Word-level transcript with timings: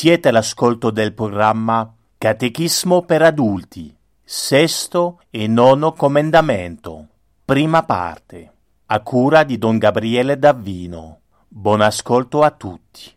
Siete 0.00 0.30
all'ascolto 0.30 0.90
del 0.90 1.12
programma 1.12 1.94
Catechismo 2.16 3.02
per 3.02 3.20
adulti, 3.20 3.94
sesto 4.24 5.20
e 5.28 5.46
nono 5.46 5.92
comandamento, 5.92 7.06
prima 7.44 7.82
parte, 7.82 8.50
a 8.86 9.00
cura 9.00 9.44
di 9.44 9.58
Don 9.58 9.76
Gabriele 9.76 10.38
Davvino. 10.38 11.18
Buon 11.46 11.82
ascolto 11.82 12.40
a 12.40 12.50
tutti. 12.50 13.12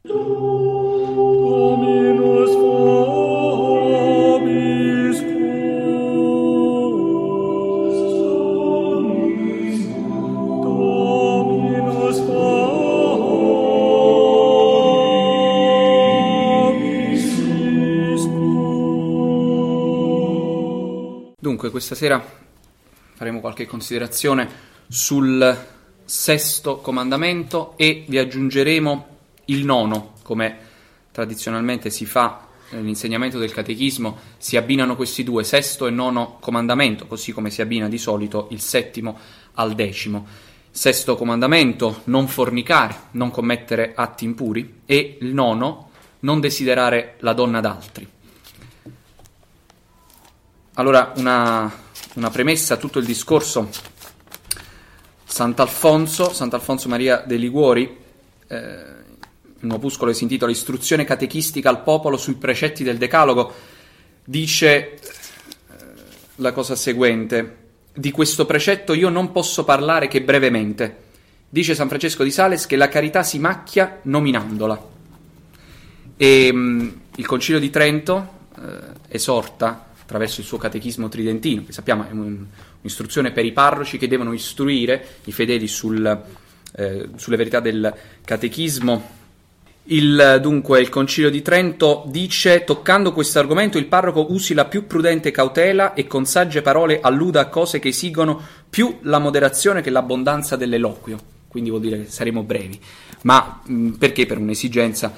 Questa 21.83 21.95
sera 21.95 22.25
faremo 23.15 23.41
qualche 23.41 23.65
considerazione 23.65 24.49
sul 24.87 25.65
sesto 26.05 26.77
comandamento 26.77 27.73
e 27.75 28.05
vi 28.07 28.17
aggiungeremo 28.17 29.07
il 29.45 29.65
nono, 29.65 30.13
come 30.23 30.57
tradizionalmente 31.11 31.89
si 31.89 32.05
fa 32.05 32.47
nell'insegnamento 32.69 33.37
del 33.37 33.51
catechismo, 33.51 34.17
si 34.37 34.55
abbinano 34.55 34.95
questi 34.95 35.25
due, 35.25 35.43
sesto 35.43 35.85
e 35.85 35.91
nono 35.91 36.37
comandamento, 36.39 37.05
così 37.05 37.33
come 37.33 37.49
si 37.49 37.61
abbina 37.61 37.89
di 37.89 37.97
solito 37.97 38.47
il 38.51 38.61
settimo 38.61 39.19
al 39.55 39.75
decimo. 39.75 40.25
Sesto 40.71 41.17
comandamento, 41.17 42.03
non 42.05 42.29
fornicare, 42.29 42.95
non 43.11 43.29
commettere 43.29 43.91
atti 43.93 44.23
impuri, 44.23 44.83
e 44.85 45.17
il 45.19 45.33
nono, 45.33 45.89
non 46.19 46.39
desiderare 46.39 47.15
la 47.19 47.33
donna 47.33 47.59
d'altri. 47.59 48.07
Allora, 50.75 51.13
una, 51.17 51.71
una 52.15 52.29
premessa 52.31 52.73
a 52.73 52.77
tutto 52.77 52.97
il 52.97 53.05
discorso. 53.05 53.69
Sant'Alfonso, 55.23 56.33
Sant'Alfonso 56.33 56.89
Maria 56.89 57.17
dei 57.17 57.37
Liguori, 57.37 57.95
eh, 58.47 58.83
un 59.59 59.69
opuscolo 59.69 60.09
che 60.09 60.17
si 60.17 60.23
intitola 60.23 60.51
Istruzione 60.51 61.05
catechistica 61.05 61.69
al 61.69 61.83
popolo 61.83 62.17
sui 62.17 62.33
precetti 62.33 62.83
del 62.83 62.97
Decalogo, 62.97 63.53
dice 64.23 64.93
eh, 64.93 64.99
la 66.37 66.51
cosa 66.53 66.75
seguente: 66.75 67.57
Di 67.93 68.09
questo 68.09 68.47
precetto 68.47 68.95
io 68.95 69.09
non 69.09 69.31
posso 69.31 69.63
parlare 69.63 70.07
che 70.07 70.23
brevemente. 70.23 71.01
Dice 71.49 71.75
San 71.75 71.87
Francesco 71.87 72.23
di 72.23 72.31
Sales 72.31 72.65
che 72.65 72.77
la 72.77 72.87
carità 72.87 73.21
si 73.21 73.37
macchia 73.37 73.99
nominandola. 74.01 74.83
E 76.17 76.51
mh, 76.51 77.01
il 77.17 77.27
Concilio 77.27 77.59
di 77.59 77.69
Trento 77.69 78.47
eh, 78.57 79.15
esorta 79.15 79.91
attraverso 80.03 80.41
il 80.41 80.45
suo 80.45 80.57
catechismo 80.57 81.09
tridentino, 81.09 81.63
che 81.65 81.71
sappiamo 81.71 82.05
è 82.07 82.11
un- 82.11 82.45
un'istruzione 82.81 83.31
per 83.31 83.45
i 83.45 83.53
parroci 83.53 83.97
che 83.97 84.07
devono 84.07 84.33
istruire 84.33 85.03
i 85.23 85.31
fedeli 85.31 85.67
sul, 85.67 86.21
eh, 86.75 87.09
sulle 87.15 87.37
verità 87.37 87.59
del 87.59 87.93
catechismo. 88.23 89.21
Il, 89.85 90.39
dunque, 90.41 90.79
il 90.79 90.87
Concilio 90.87 91.29
di 91.29 91.41
Trento 91.41 92.03
dice: 92.07 92.63
Toccando 92.63 93.11
questo 93.11 93.39
argomento, 93.39 93.77
il 93.77 93.87
parroco 93.87 94.31
usi 94.31 94.53
la 94.53 94.65
più 94.65 94.87
prudente 94.87 95.31
cautela 95.31 95.93
e 95.93 96.07
con 96.07 96.25
sagge 96.25 96.61
parole 96.61 96.99
alluda 97.01 97.41
a 97.41 97.47
cose 97.47 97.79
che 97.79 97.89
esigono 97.89 98.41
più 98.69 98.99
la 99.01 99.19
moderazione 99.19 99.81
che 99.81 99.89
l'abbondanza 99.89 100.55
dell'eloquio. 100.55 101.19
Quindi 101.49 101.69
vuol 101.69 101.81
dire 101.81 102.03
che 102.03 102.09
saremo 102.09 102.43
brevi. 102.43 102.79
Ma 103.23 103.61
mh, 103.65 103.89
perché? 103.91 104.25
Per 104.25 104.37
un'esigenza 104.37 105.13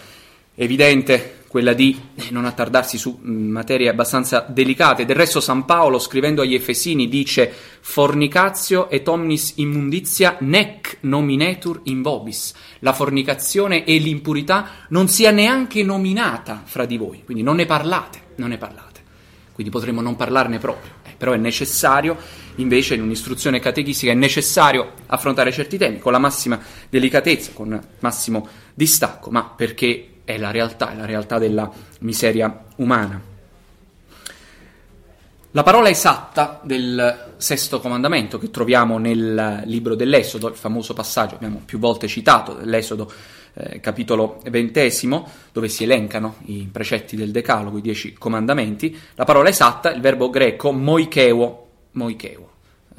evidente, 0.55 1.43
quella 1.55 1.71
di 1.71 1.97
non 2.31 2.43
attardarsi 2.43 2.97
su 2.97 3.17
mh, 3.17 3.31
materie 3.31 3.87
abbastanza 3.87 4.45
delicate. 4.45 5.05
Del 5.05 5.15
resto, 5.15 5.39
San 5.39 5.63
Paolo, 5.63 5.99
scrivendo 5.99 6.41
agli 6.41 6.53
Efesini, 6.53 7.07
dice: 7.07 7.49
Fornicatio 7.79 8.89
et 8.89 9.07
omnis 9.07 9.53
immundizia 9.55 10.35
nec 10.41 10.97
nominetur 11.03 11.79
in 11.83 12.01
vobis. 12.01 12.53
La 12.79 12.91
fornicazione 12.91 13.85
e 13.85 13.97
l'impurità 13.99 14.67
non 14.89 15.07
sia 15.07 15.31
neanche 15.31 15.81
nominata 15.81 16.61
fra 16.65 16.83
di 16.83 16.97
voi, 16.97 17.21
quindi 17.23 17.41
non 17.41 17.55
ne 17.55 17.65
parlate, 17.65 18.19
non 18.35 18.49
ne 18.49 18.57
parlate. 18.57 18.99
Quindi 19.53 19.71
potremmo 19.71 20.01
non 20.01 20.17
parlarne 20.17 20.57
proprio, 20.57 20.91
eh, 21.03 21.11
però 21.17 21.31
è 21.31 21.37
necessario, 21.37 22.17
invece 22.55 22.95
in 22.95 23.01
un'istruzione 23.01 23.61
catechistica 23.61 24.11
è 24.11 24.15
necessario 24.15 24.91
affrontare 25.05 25.53
certi 25.53 25.77
temi 25.77 25.99
con 25.99 26.11
la 26.11 26.19
massima 26.19 26.59
delicatezza, 26.89 27.51
con 27.53 27.81
massimo 27.99 28.45
distacco, 28.73 29.31
ma 29.31 29.45
perché 29.55 30.09
è 30.25 30.37
la 30.37 30.51
realtà, 30.51 30.91
è 30.91 30.95
la 30.95 31.05
realtà 31.05 31.37
della 31.37 31.71
miseria 31.99 32.65
umana. 32.77 33.33
La 35.51 35.63
parola 35.63 35.87
esatta 35.87 36.59
del 36.63 37.35
sesto 37.37 37.79
comandamento 37.79 38.37
che 38.37 38.51
troviamo 38.51 38.97
nel 38.97 39.61
libro 39.65 39.95
dell'Esodo, 39.95 40.49
il 40.49 40.55
famoso 40.55 40.93
passaggio, 40.93 41.35
abbiamo 41.35 41.61
più 41.63 41.79
volte 41.79 42.07
citato, 42.07 42.55
dell'Esodo 42.55 43.09
eh, 43.53 43.79
capitolo 43.79 44.41
ventesimo, 44.49 45.25
dove 45.53 45.69
si 45.69 45.85
elencano 45.85 46.35
i 46.47 46.67
precetti 46.69 47.15
del 47.15 47.31
Decalogo, 47.31 47.77
i 47.77 47.81
dieci 47.81 48.11
comandamenti, 48.11 48.99
la 49.15 49.23
parola 49.23 49.47
esatta, 49.47 49.93
il 49.93 50.01
verbo 50.01 50.29
greco 50.29 50.73
moikeo, 50.73 51.67
moikeo 51.91 52.49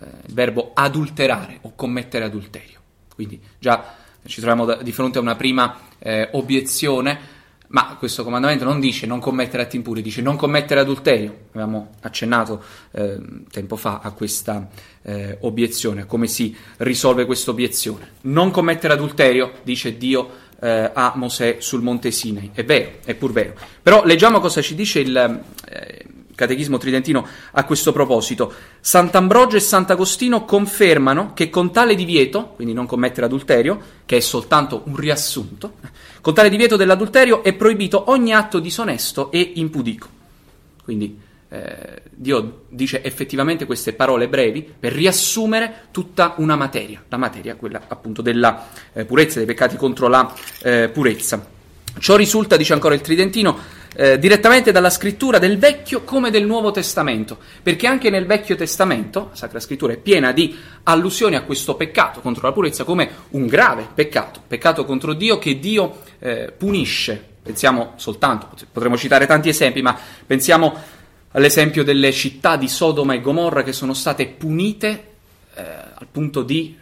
eh, 0.00 0.04
il 0.26 0.34
verbo 0.34 0.70
adulterare 0.74 1.58
o 1.62 1.72
commettere 1.74 2.24
adulterio. 2.24 2.80
Quindi 3.14 3.40
già 3.58 3.94
ci 4.26 4.40
troviamo 4.40 4.64
da- 4.64 4.82
di 4.82 4.92
fronte 4.92 5.18
a 5.18 5.20
una 5.20 5.36
prima 5.36 5.78
eh, 5.98 6.28
obiezione, 6.32 7.34
ma 7.68 7.96
questo 7.98 8.22
comandamento 8.22 8.64
non 8.64 8.78
dice 8.78 9.06
non 9.06 9.18
commettere 9.18 9.64
atti 9.64 9.76
impuri, 9.76 10.02
dice 10.02 10.22
non 10.22 10.36
commettere 10.36 10.80
adulterio. 10.80 11.46
Abbiamo 11.52 11.94
accennato 12.02 12.62
eh, 12.92 13.18
tempo 13.50 13.76
fa 13.76 14.00
a 14.02 14.12
questa 14.12 14.68
eh, 15.02 15.38
obiezione, 15.40 16.02
a 16.02 16.04
come 16.04 16.26
si 16.26 16.54
risolve 16.78 17.24
questa 17.24 17.50
obiezione. 17.50 18.12
Non 18.22 18.50
commettere 18.50 18.92
adulterio, 18.92 19.52
dice 19.62 19.96
Dio 19.96 20.30
eh, 20.60 20.90
a 20.92 21.12
Mosè 21.16 21.56
sul 21.58 21.82
monte 21.82 22.10
Sinai. 22.10 22.50
È 22.52 22.64
vero, 22.64 22.90
è 23.04 23.14
pur 23.14 23.32
vero. 23.32 23.54
Però 23.82 24.04
leggiamo 24.04 24.40
cosa 24.40 24.60
ci 24.60 24.74
dice 24.74 25.00
il 25.00 25.16
eh, 25.68 26.04
Catechismo 26.36 26.78
Tridentino 26.78 27.26
a 27.52 27.64
questo 27.64 27.90
proposito. 27.90 28.52
Sant'Ambrogio 28.78 29.56
e 29.56 29.60
Sant'Agostino 29.60 30.44
confermano 30.44 31.32
che 31.32 31.50
con 31.50 31.72
tale 31.72 31.96
divieto, 31.96 32.50
quindi 32.54 32.74
non 32.74 32.86
commettere 32.86 33.26
adulterio, 33.26 33.80
che 34.04 34.18
è 34.18 34.20
soltanto 34.20 34.82
un 34.84 34.94
riassunto, 34.94 35.78
con 36.20 36.34
tale 36.34 36.50
divieto 36.50 36.76
dell'adulterio 36.76 37.42
è 37.42 37.54
proibito 37.54 38.10
ogni 38.10 38.32
atto 38.32 38.60
disonesto 38.60 39.32
e 39.32 39.52
impudico. 39.56 40.08
Quindi 40.84 41.18
eh, 41.48 42.02
Dio 42.10 42.64
dice 42.68 43.02
effettivamente 43.02 43.66
queste 43.66 43.92
parole 43.92 44.28
brevi 44.28 44.62
per 44.62 44.92
riassumere 44.92 45.86
tutta 45.90 46.34
una 46.38 46.56
materia, 46.56 47.02
la 47.08 47.16
materia, 47.16 47.56
quella 47.56 47.82
appunto 47.88 48.20
della 48.20 48.68
eh, 48.92 49.04
purezza, 49.04 49.38
dei 49.38 49.46
peccati 49.46 49.76
contro 49.76 50.08
la 50.08 50.32
eh, 50.62 50.90
purezza. 50.92 51.54
Ciò 51.98 52.14
risulta, 52.16 52.56
dice 52.56 52.74
ancora 52.74 52.94
il 52.94 53.00
Tridentino, 53.00 53.56
eh, 53.96 54.18
direttamente 54.18 54.72
dalla 54.72 54.90
scrittura 54.90 55.38
del 55.38 55.58
Vecchio 55.58 56.02
come 56.02 56.30
del 56.30 56.44
Nuovo 56.44 56.70
Testamento, 56.70 57.38
perché 57.62 57.86
anche 57.86 58.10
nel 58.10 58.26
Vecchio 58.26 58.54
Testamento, 58.54 59.28
la 59.30 59.36
Sacra 59.36 59.58
Scrittura 59.58 59.94
è 59.94 59.96
piena 59.96 60.32
di 60.32 60.54
allusioni 60.82 61.34
a 61.34 61.42
questo 61.42 61.76
peccato 61.76 62.20
contro 62.20 62.46
la 62.46 62.52
purezza 62.52 62.84
come 62.84 63.08
un 63.30 63.46
grave 63.46 63.88
peccato, 63.92 64.42
peccato 64.46 64.84
contro 64.84 65.14
Dio 65.14 65.38
che 65.38 65.58
Dio 65.58 66.00
eh, 66.18 66.52
punisce. 66.56 67.34
Pensiamo 67.42 67.92
soltanto, 67.96 68.50
potremmo 68.70 68.96
citare 68.96 69.24
tanti 69.26 69.48
esempi, 69.48 69.80
ma 69.80 69.96
pensiamo 70.26 70.74
all'esempio 71.32 71.82
delle 71.84 72.12
città 72.12 72.56
di 72.56 72.68
Sodoma 72.68 73.14
e 73.14 73.20
Gomorra 73.20 73.62
che 73.62 73.72
sono 73.72 73.94
state 73.94 74.26
punite 74.26 75.04
eh, 75.54 75.62
al 75.62 76.06
punto 76.10 76.42
di 76.42 76.76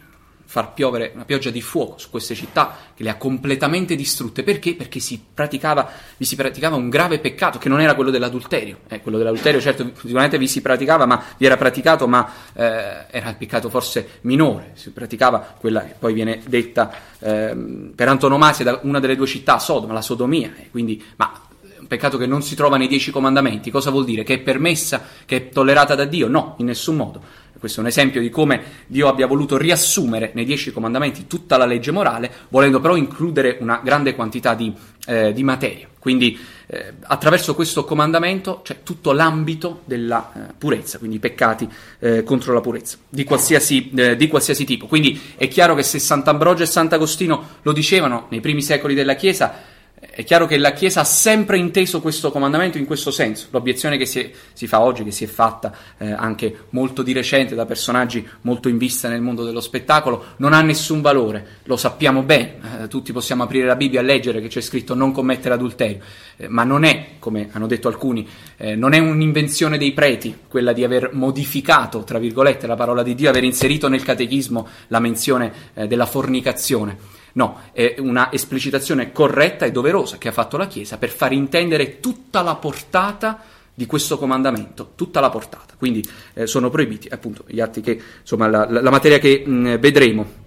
far 0.55 0.71
piovere 0.71 1.11
una 1.13 1.25
pioggia 1.25 1.49
di 1.49 1.61
fuoco 1.61 1.97
su 1.97 2.09
queste 2.09 2.33
città 2.33 2.77
che 2.95 3.03
le 3.03 3.09
ha 3.09 3.17
completamente 3.17 3.93
distrutte. 3.97 4.41
Perché? 4.41 4.73
Perché 4.73 5.01
si 5.01 5.21
praticava, 5.33 5.91
vi 6.15 6.23
si 6.23 6.37
praticava 6.37 6.77
un 6.77 6.87
grave 6.87 7.19
peccato 7.19 7.57
che 7.57 7.67
non 7.67 7.81
era 7.81 7.93
quello 7.93 8.09
dell'adulterio. 8.09 8.77
Eh, 8.87 9.01
quello 9.01 9.17
dell'adulterio, 9.17 9.59
certo, 9.59 9.91
sicuramente 9.99 10.37
vi 10.37 10.47
si 10.47 10.61
praticava, 10.61 11.05
ma 11.05 11.21
vi 11.37 11.45
era 11.45 11.57
praticato, 11.57 12.07
ma 12.07 12.25
eh, 12.53 13.05
era 13.09 13.29
il 13.31 13.35
peccato 13.35 13.69
forse 13.69 14.19
minore. 14.21 14.71
Si 14.75 14.91
praticava 14.91 15.55
quella 15.59 15.83
che 15.83 15.95
poi 15.99 16.13
viene 16.13 16.41
detta 16.47 16.89
ehm, 17.19 17.91
per 17.93 18.07
antonomasia 18.07 18.63
da 18.63 18.79
una 18.83 19.01
delle 19.01 19.17
due 19.17 19.27
città, 19.27 19.59
Sodoma, 19.59 19.91
la 19.91 20.01
sodomia. 20.01 20.53
eh, 20.57 20.69
quindi, 20.71 21.03
ma 21.17 21.33
un 21.77 21.87
peccato 21.87 22.17
che 22.17 22.27
non 22.27 22.41
si 22.41 22.55
trova 22.55 22.77
nei 22.77 22.87
dieci 22.87 23.11
comandamenti. 23.11 23.71
Cosa 23.71 23.91
vuol 23.91 24.05
dire? 24.05 24.23
Che 24.23 24.35
è 24.35 24.39
permessa, 24.39 25.01
che 25.25 25.35
è 25.35 25.49
tollerata 25.49 25.95
da 25.95 26.05
Dio? 26.05 26.29
No, 26.29 26.55
in 26.59 26.65
nessun 26.67 26.95
modo. 26.95 27.43
Questo 27.65 27.81
è 27.81 27.83
un 27.83 27.89
esempio 27.89 28.21
di 28.21 28.29
come 28.29 28.61
Dio 28.85 29.07
abbia 29.07 29.25
voluto 29.25 29.57
riassumere 29.57 30.29
nei 30.35 30.45
dieci 30.45 30.71
comandamenti 30.71 31.25
tutta 31.25 31.57
la 31.57 31.65
legge 31.65 31.89
morale, 31.89 32.31
volendo 32.49 32.79
però 32.79 32.95
includere 32.95 33.57
una 33.59 33.81
grande 33.83 34.13
quantità 34.13 34.53
di, 34.53 34.71
eh, 35.07 35.33
di 35.33 35.41
materia. 35.41 35.87
Quindi 35.97 36.37
eh, 36.67 36.93
attraverso 37.01 37.55
questo 37.55 37.83
comandamento 37.83 38.61
c'è 38.63 38.83
tutto 38.83 39.13
l'ambito 39.13 39.81
della 39.85 40.31
eh, 40.31 40.53
purezza, 40.55 40.99
quindi 40.99 41.15
i 41.15 41.19
peccati 41.19 41.67
eh, 41.97 42.21
contro 42.21 42.53
la 42.53 42.61
purezza, 42.61 42.97
di 43.09 43.23
qualsiasi, 43.23 43.89
eh, 43.95 44.15
di 44.15 44.27
qualsiasi 44.27 44.63
tipo. 44.63 44.85
Quindi 44.85 45.19
è 45.35 45.47
chiaro 45.47 45.73
che 45.73 45.81
se 45.81 45.97
Sant'Ambrogio 45.97 46.61
e 46.61 46.67
Sant'Agostino 46.67 47.47
lo 47.63 47.71
dicevano 47.71 48.27
nei 48.29 48.41
primi 48.41 48.61
secoli 48.61 48.93
della 48.93 49.15
Chiesa, 49.15 49.73
è 50.09 50.23
chiaro 50.23 50.45
che 50.45 50.57
la 50.57 50.73
Chiesa 50.73 51.01
ha 51.01 51.05
sempre 51.05 51.57
inteso 51.57 52.01
questo 52.01 52.31
comandamento 52.31 52.77
in 52.77 52.85
questo 52.85 53.11
senso. 53.11 53.47
L'obiezione 53.51 53.97
che 53.97 54.05
si, 54.05 54.19
è, 54.19 54.31
si 54.53 54.67
fa 54.67 54.81
oggi, 54.81 55.03
che 55.03 55.11
si 55.11 55.23
è 55.23 55.27
fatta 55.27 55.73
eh, 55.97 56.11
anche 56.11 56.65
molto 56.69 57.01
di 57.01 57.13
recente 57.13 57.55
da 57.55 57.65
personaggi 57.65 58.27
molto 58.41 58.69
in 58.69 58.77
vista 58.77 59.09
nel 59.09 59.21
mondo 59.21 59.43
dello 59.43 59.61
spettacolo, 59.61 60.25
non 60.37 60.53
ha 60.53 60.61
nessun 60.61 61.01
valore. 61.01 61.59
Lo 61.63 61.77
sappiamo 61.77 62.23
bene, 62.23 62.57
eh, 62.83 62.87
tutti 62.87 63.11
possiamo 63.11 63.43
aprire 63.43 63.65
la 63.65 63.75
Bibbia 63.75 64.01
e 64.01 64.03
leggere 64.03 64.41
che 64.41 64.47
c'è 64.47 64.61
scritto 64.61 64.93
non 64.93 65.11
commettere 65.11 65.53
adulterio, 65.53 65.99
eh, 66.37 66.47
ma 66.47 66.63
non 66.63 66.83
è, 66.83 67.15
come 67.19 67.49
hanno 67.51 67.67
detto 67.67 67.87
alcuni, 67.87 68.27
eh, 68.57 68.75
non 68.75 68.93
è 68.93 68.99
un'invenzione 68.99 69.77
dei 69.77 69.93
preti 69.93 70.37
quella 70.47 70.73
di 70.73 70.83
aver 70.83 71.11
modificato, 71.13 72.03
tra 72.03 72.19
virgolette, 72.19 72.67
la 72.67 72.75
parola 72.75 73.03
di 73.03 73.15
Dio, 73.15 73.29
aver 73.29 73.43
inserito 73.43 73.87
nel 73.87 74.03
catechismo 74.03 74.67
la 74.87 74.99
menzione 74.99 75.51
eh, 75.73 75.87
della 75.87 76.05
fornicazione. 76.05 77.14
No, 77.35 77.59
è 77.73 77.95
una 77.97 78.31
esplicitazione 78.31 79.11
corretta 79.11 79.65
e 79.65 79.71
doverosa 79.71 80.17
che 80.17 80.29
ha 80.29 80.31
fatto 80.31 80.55
la 80.55 80.67
Chiesa 80.67 80.97
per 80.97 81.09
far 81.09 81.33
intendere 81.33 81.99
tutta 81.99 82.41
la 82.41 82.55
portata 82.55 83.43
di 83.73 83.85
questo 83.85 84.17
comandamento, 84.17 84.91
tutta 84.95 85.19
la 85.19 85.29
portata. 85.29 85.73
Quindi 85.77 86.01
eh, 86.33 86.47
sono 86.47 86.69
proibiti 86.69 87.09
appunto 87.09 87.43
gli 87.47 87.59
atti 87.59 87.81
che, 87.81 88.01
insomma, 88.21 88.47
la, 88.47 88.65
la, 88.69 88.81
la 88.81 88.89
materia 88.89 89.19
che 89.19 89.43
mh, 89.45 89.79
vedremo. 89.79 90.43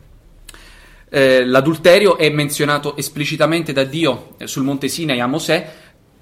Eh, 1.10 1.44
l'adulterio 1.44 2.16
è 2.16 2.30
menzionato 2.30 2.96
esplicitamente 2.96 3.72
da 3.72 3.84
Dio 3.84 4.34
eh, 4.38 4.46
sul 4.46 4.62
Monte 4.62 4.88
Sinai 4.88 5.20
a 5.20 5.26
Mosè 5.26 5.72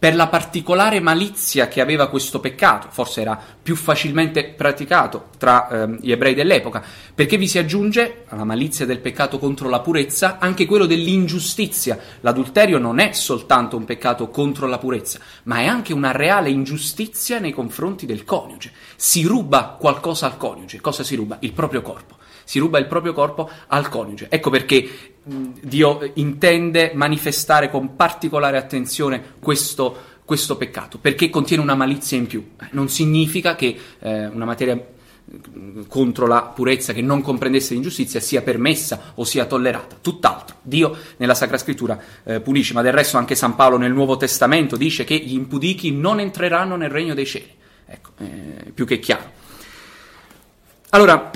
per 0.07 0.15
la 0.15 0.29
particolare 0.29 1.01
malizia 1.01 1.67
che 1.67 1.81
aveva 1.81 2.07
questo 2.07 2.39
peccato, 2.39 2.87
forse 2.93 3.23
era 3.23 3.37
più 3.61 3.75
facilmente 3.75 4.45
praticato 4.45 5.31
tra 5.37 5.69
ehm, 5.69 5.99
gli 6.01 6.13
ebrei 6.13 6.33
dell'epoca, 6.33 6.81
perché 7.13 7.37
vi 7.37 7.49
si 7.49 7.59
aggiunge 7.59 8.23
alla 8.29 8.45
malizia 8.45 8.87
del 8.87 9.01
peccato 9.01 9.41
contro 9.41 9.69
la 9.69 9.81
purezza 9.81 10.39
anche 10.39 10.65
quello 10.65 10.87
dell'ingiustizia. 10.87 11.99
L'adulterio 12.21 12.79
non 12.79 13.01
è 13.01 13.11
soltanto 13.15 13.77
un 13.77 13.85
peccato 13.85 14.29
contro 14.29 14.69
la 14.69 14.79
purezza, 14.79 15.19
ma 15.43 15.59
è 15.59 15.67
anche 15.67 15.93
una 15.93 16.13
reale 16.13 16.51
ingiustizia 16.51 17.41
nei 17.41 17.53
confronti 17.53 18.07
del 18.07 18.23
coniuge. 18.23 18.71
Si 18.95 19.25
ruba 19.25 19.77
qualcosa 19.77 20.27
al 20.27 20.37
coniuge. 20.37 20.81
Cosa 20.81 21.03
si 21.03 21.17
ruba? 21.17 21.39
Il 21.41 21.53
proprio 21.53 21.83
corpo 21.83 22.15
si 22.47 22.61
ruba 22.61 22.79
il 22.79 22.87
proprio 22.87 23.13
corpo 23.13 23.51
al 23.67 23.89
coniuge. 23.89 24.29
Ecco 24.31 24.51
perché 24.51 24.89
Dio 25.25 26.11
intende 26.15 26.93
manifestare 26.95 27.69
con 27.69 27.97
particolare 27.97 28.57
attenzione 28.57 29.35
questo, 29.41 29.97
questo, 30.25 30.57
peccato, 30.57 30.99
perché 30.99 31.29
contiene 31.29 31.65
una 31.65 31.75
malizia 31.75 32.17
in 32.17 32.29
più. 32.29 32.53
Non 32.71 32.89
significa 32.89 33.57
che 33.57 33.77
eh, 33.99 34.27
una 34.27 34.45
materia 34.45 34.81
contro 35.89 36.29
la 36.29 36.43
purezza 36.43 36.93
che 36.93 37.03
non 37.03 37.21
comprendesse 37.21 37.75
l'ingiustizia 37.75 38.21
sia 38.21 38.43
permessa 38.43 39.13
o 39.17 39.25
sia 39.25 39.45
tollerata. 39.47 39.97
Tutt'altro. 40.01 40.59
Dio 40.63 40.97
nella 41.17 41.35
Sacra 41.35 41.59
Scrittura 41.59 42.01
eh, 42.23 42.41
punisce, 42.41 42.75
ma 42.75 42.83
del 42.83 42.93
resto 42.93 43.19
anche 43.19 43.35
San 43.35 43.57
Paolo 43.57 43.79
nel 43.79 43.93
Nuovo 43.93 44.17
Testamento 44.17 44.77
dice 44.77 45.03
che 45.03 45.17
gli 45.17 45.35
impudichi 45.35 45.91
non 45.91 46.21
entreranno 46.21 46.77
nel 46.77 46.91
regno 46.91 47.15
dei 47.15 47.27
cieli. 47.27 47.55
Ecco, 47.87 48.11
eh, 48.19 48.71
più 48.73 48.87
che 48.87 49.01
chiaro. 49.01 49.45
Allora, 50.91 51.31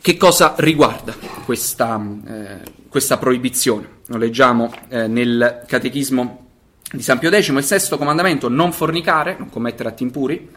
che 0.00 0.16
cosa 0.16 0.54
riguarda 0.58 1.14
questa, 1.44 2.00
eh, 2.26 2.70
questa 2.88 3.18
proibizione? 3.18 3.98
Lo 4.06 4.16
leggiamo 4.16 4.72
eh, 4.88 5.06
nel 5.06 5.64
Catechismo 5.66 6.46
di 6.90 7.02
San 7.02 7.18
Pio 7.18 7.30
X, 7.30 7.48
il 7.48 7.62
sesto 7.62 7.98
comandamento, 7.98 8.48
non 8.48 8.72
fornicare, 8.72 9.36
non 9.38 9.50
commettere 9.50 9.90
atti 9.90 10.02
impuri, 10.02 10.48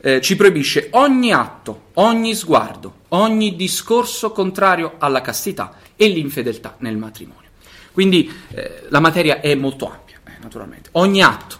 eh, 0.00 0.20
ci 0.20 0.36
proibisce 0.36 0.88
ogni 0.90 1.32
atto, 1.32 1.84
ogni 1.94 2.34
sguardo, 2.34 3.02
ogni 3.08 3.56
discorso 3.56 4.32
contrario 4.32 4.96
alla 4.98 5.22
castità 5.22 5.76
e 5.96 6.08
l'infedeltà 6.08 6.76
nel 6.80 6.96
matrimonio. 6.96 7.48
Quindi 7.92 8.30
eh, 8.50 8.86
la 8.88 9.00
materia 9.00 9.40
è 9.40 9.54
molto 9.54 9.90
ampia, 9.90 10.20
eh, 10.26 10.32
naturalmente. 10.42 10.90
Ogni 10.92 11.22
atto, 11.22 11.56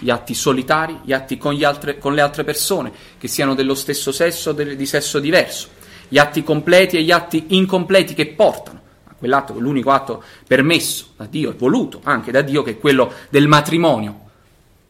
gli 0.00 0.10
atti 0.10 0.34
solitari, 0.34 0.98
gli 1.04 1.12
atti 1.12 1.38
con, 1.38 1.62
altre, 1.62 1.98
con, 1.98 2.14
le 2.14 2.22
altre 2.22 2.44
persone, 2.44 2.90
che 3.18 3.28
siano 3.28 3.54
dello 3.54 3.74
stesso 3.74 4.10
sesso 4.10 4.50
o 4.50 4.52
di 4.54 4.86
sesso 4.86 5.20
diverso, 5.20 5.68
gli 6.08 6.18
atti 6.18 6.42
completi 6.42 6.96
e 6.96 7.02
gli 7.02 7.10
atti 7.10 7.46
incompleti 7.48 8.14
che 8.14 8.28
portano 8.28 8.80
a 9.04 9.14
quell'atto, 9.14 9.58
l'unico 9.58 9.90
atto 9.90 10.22
permesso 10.46 11.12
da 11.16 11.26
Dio 11.26 11.50
e 11.50 11.54
voluto 11.54 12.00
anche 12.02 12.30
da 12.30 12.42
Dio, 12.42 12.62
che 12.62 12.72
è 12.72 12.78
quello 12.78 13.12
del 13.28 13.46
matrimonio, 13.46 14.26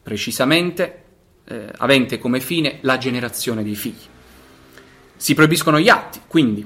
precisamente 0.01 1.03
eh, 1.45 1.71
avente 1.77 2.17
come 2.17 2.39
fine 2.39 2.79
la 2.81 2.97
generazione 2.97 3.63
dei 3.63 3.75
figli. 3.75 4.07
Si 5.15 5.33
proibiscono 5.33 5.79
gli 5.79 5.89
atti, 5.89 6.21
quindi 6.27 6.65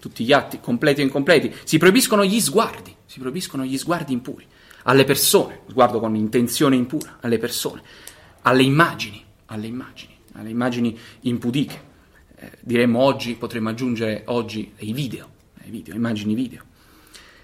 tutti 0.00 0.24
gli 0.24 0.32
atti 0.32 0.60
completi 0.60 1.00
e 1.00 1.04
incompleti, 1.04 1.54
si 1.64 1.78
proibiscono 1.78 2.24
gli 2.24 2.40
sguardi, 2.40 2.94
si 3.04 3.18
proibiscono 3.18 3.64
gli 3.64 3.76
sguardi 3.76 4.12
impuri 4.12 4.46
alle 4.84 5.04
persone, 5.04 5.60
sguardo 5.68 6.00
con 6.00 6.14
intenzione 6.14 6.76
impura 6.76 7.18
alle 7.20 7.38
persone, 7.38 7.82
alle 8.42 8.62
immagini, 8.62 9.22
alle 9.46 9.66
immagini, 9.66 10.14
alle 10.32 10.50
immagini 10.50 10.98
impudiche 11.20 11.92
eh, 12.44 12.50
diremmo 12.60 13.00
oggi, 13.00 13.34
potremmo 13.34 13.70
aggiungere 13.70 14.22
oggi 14.26 14.72
i 14.78 14.92
video, 14.92 15.28
i 15.64 15.70
video, 15.70 15.94
immagini 15.94 16.34
video. 16.34 16.62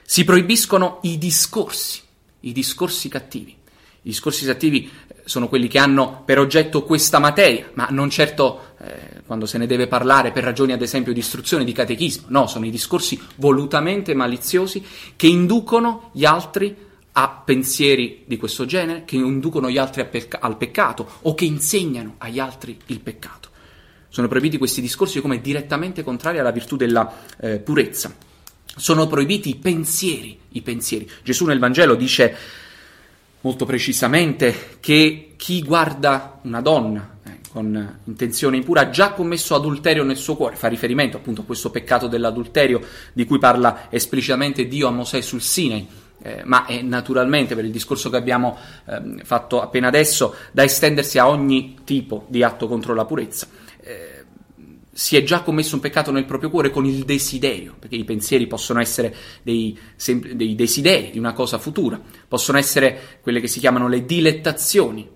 Si 0.02 0.24
proibiscono 0.24 0.98
i 1.02 1.16
discorsi, 1.16 2.00
i 2.40 2.52
discorsi 2.52 3.08
cattivi. 3.08 3.56
I 4.02 4.08
discorsi 4.08 4.44
cattivi 4.44 4.84
eh, 4.84 5.22
sono 5.24 5.48
quelli 5.48 5.68
che 5.68 5.78
hanno 5.78 6.22
per 6.24 6.38
oggetto 6.38 6.82
questa 6.82 7.18
materia, 7.18 7.70
ma 7.74 7.86
non 7.90 8.10
certo 8.10 8.74
eh, 8.80 9.22
quando 9.24 9.46
se 9.46 9.58
ne 9.58 9.66
deve 9.66 9.86
parlare 9.86 10.32
per 10.32 10.44
ragioni 10.44 10.72
ad 10.72 10.82
esempio 10.82 11.12
di 11.12 11.20
istruzione, 11.20 11.64
di 11.64 11.72
catechismo, 11.72 12.26
no, 12.28 12.46
sono 12.46 12.66
i 12.66 12.70
discorsi 12.70 13.20
volutamente 13.36 14.14
maliziosi 14.14 14.84
che 15.16 15.26
inducono 15.26 16.10
gli 16.12 16.24
altri 16.24 16.88
a 17.12 17.28
pensieri 17.28 18.24
di 18.26 18.36
questo 18.36 18.66
genere, 18.66 19.04
che 19.04 19.16
inducono 19.16 19.70
gli 19.70 19.78
altri 19.78 20.06
pecca- 20.06 20.40
al 20.40 20.56
peccato 20.56 21.08
o 21.22 21.34
che 21.34 21.44
insegnano 21.44 22.14
agli 22.18 22.38
altri 22.38 22.78
il 22.86 23.00
peccato. 23.00 23.49
Sono 24.12 24.26
proibiti 24.26 24.58
questi 24.58 24.80
discorsi 24.80 25.20
come 25.20 25.40
direttamente 25.40 26.02
contrari 26.02 26.40
alla 26.40 26.50
virtù 26.50 26.76
della 26.76 27.12
eh, 27.40 27.58
purezza. 27.60 28.12
Sono 28.76 29.06
proibiti 29.06 29.50
i 29.50 29.56
pensieri, 29.56 30.36
i 30.48 30.62
pensieri. 30.62 31.08
Gesù 31.22 31.44
nel 31.44 31.60
Vangelo 31.60 31.94
dice 31.94 32.36
molto 33.42 33.64
precisamente 33.64 34.76
che 34.80 35.34
chi 35.36 35.62
guarda 35.62 36.40
una 36.42 36.60
donna 36.60 37.18
eh, 37.22 37.38
con 37.52 37.98
intenzione 38.04 38.56
impura 38.56 38.82
ha 38.82 38.90
già 38.90 39.12
commesso 39.12 39.54
adulterio 39.54 40.02
nel 40.02 40.16
suo 40.16 40.34
cuore, 40.34 40.56
fa 40.56 40.66
riferimento 40.66 41.16
appunto 41.16 41.42
a 41.42 41.44
questo 41.44 41.70
peccato 41.70 42.08
dell'adulterio 42.08 42.80
di 43.12 43.24
cui 43.24 43.38
parla 43.38 43.86
esplicitamente 43.90 44.66
Dio 44.66 44.88
a 44.88 44.90
Mosè 44.90 45.20
sul 45.20 45.40
Sinai. 45.40 45.86
Eh, 46.22 46.42
ma 46.44 46.66
è 46.66 46.82
naturalmente 46.82 47.54
per 47.54 47.64
il 47.64 47.70
discorso 47.70 48.10
che 48.10 48.16
abbiamo 48.16 48.58
eh, 48.86 49.24
fatto 49.24 49.62
appena 49.62 49.88
adesso 49.88 50.34
da 50.52 50.62
estendersi 50.64 51.18
a 51.18 51.26
ogni 51.26 51.78
tipo 51.84 52.26
di 52.28 52.42
atto 52.42 52.68
contro 52.68 52.92
la 52.92 53.06
purezza 53.06 53.48
si 54.92 55.16
è 55.16 55.22
già 55.22 55.42
commesso 55.42 55.76
un 55.76 55.80
peccato 55.80 56.10
nel 56.10 56.24
proprio 56.24 56.50
cuore 56.50 56.70
con 56.70 56.84
il 56.84 57.04
desiderio, 57.04 57.76
perché 57.78 57.96
i 57.96 58.04
pensieri 58.04 58.46
possono 58.46 58.80
essere 58.80 59.14
dei, 59.42 59.78
dei 60.34 60.54
desideri 60.54 61.10
di 61.10 61.18
una 61.18 61.32
cosa 61.32 61.58
futura, 61.58 62.00
possono 62.28 62.58
essere 62.58 63.18
quelle 63.20 63.40
che 63.40 63.46
si 63.46 63.60
chiamano 63.60 63.88
le 63.88 64.04
dilettazioni 64.04 65.08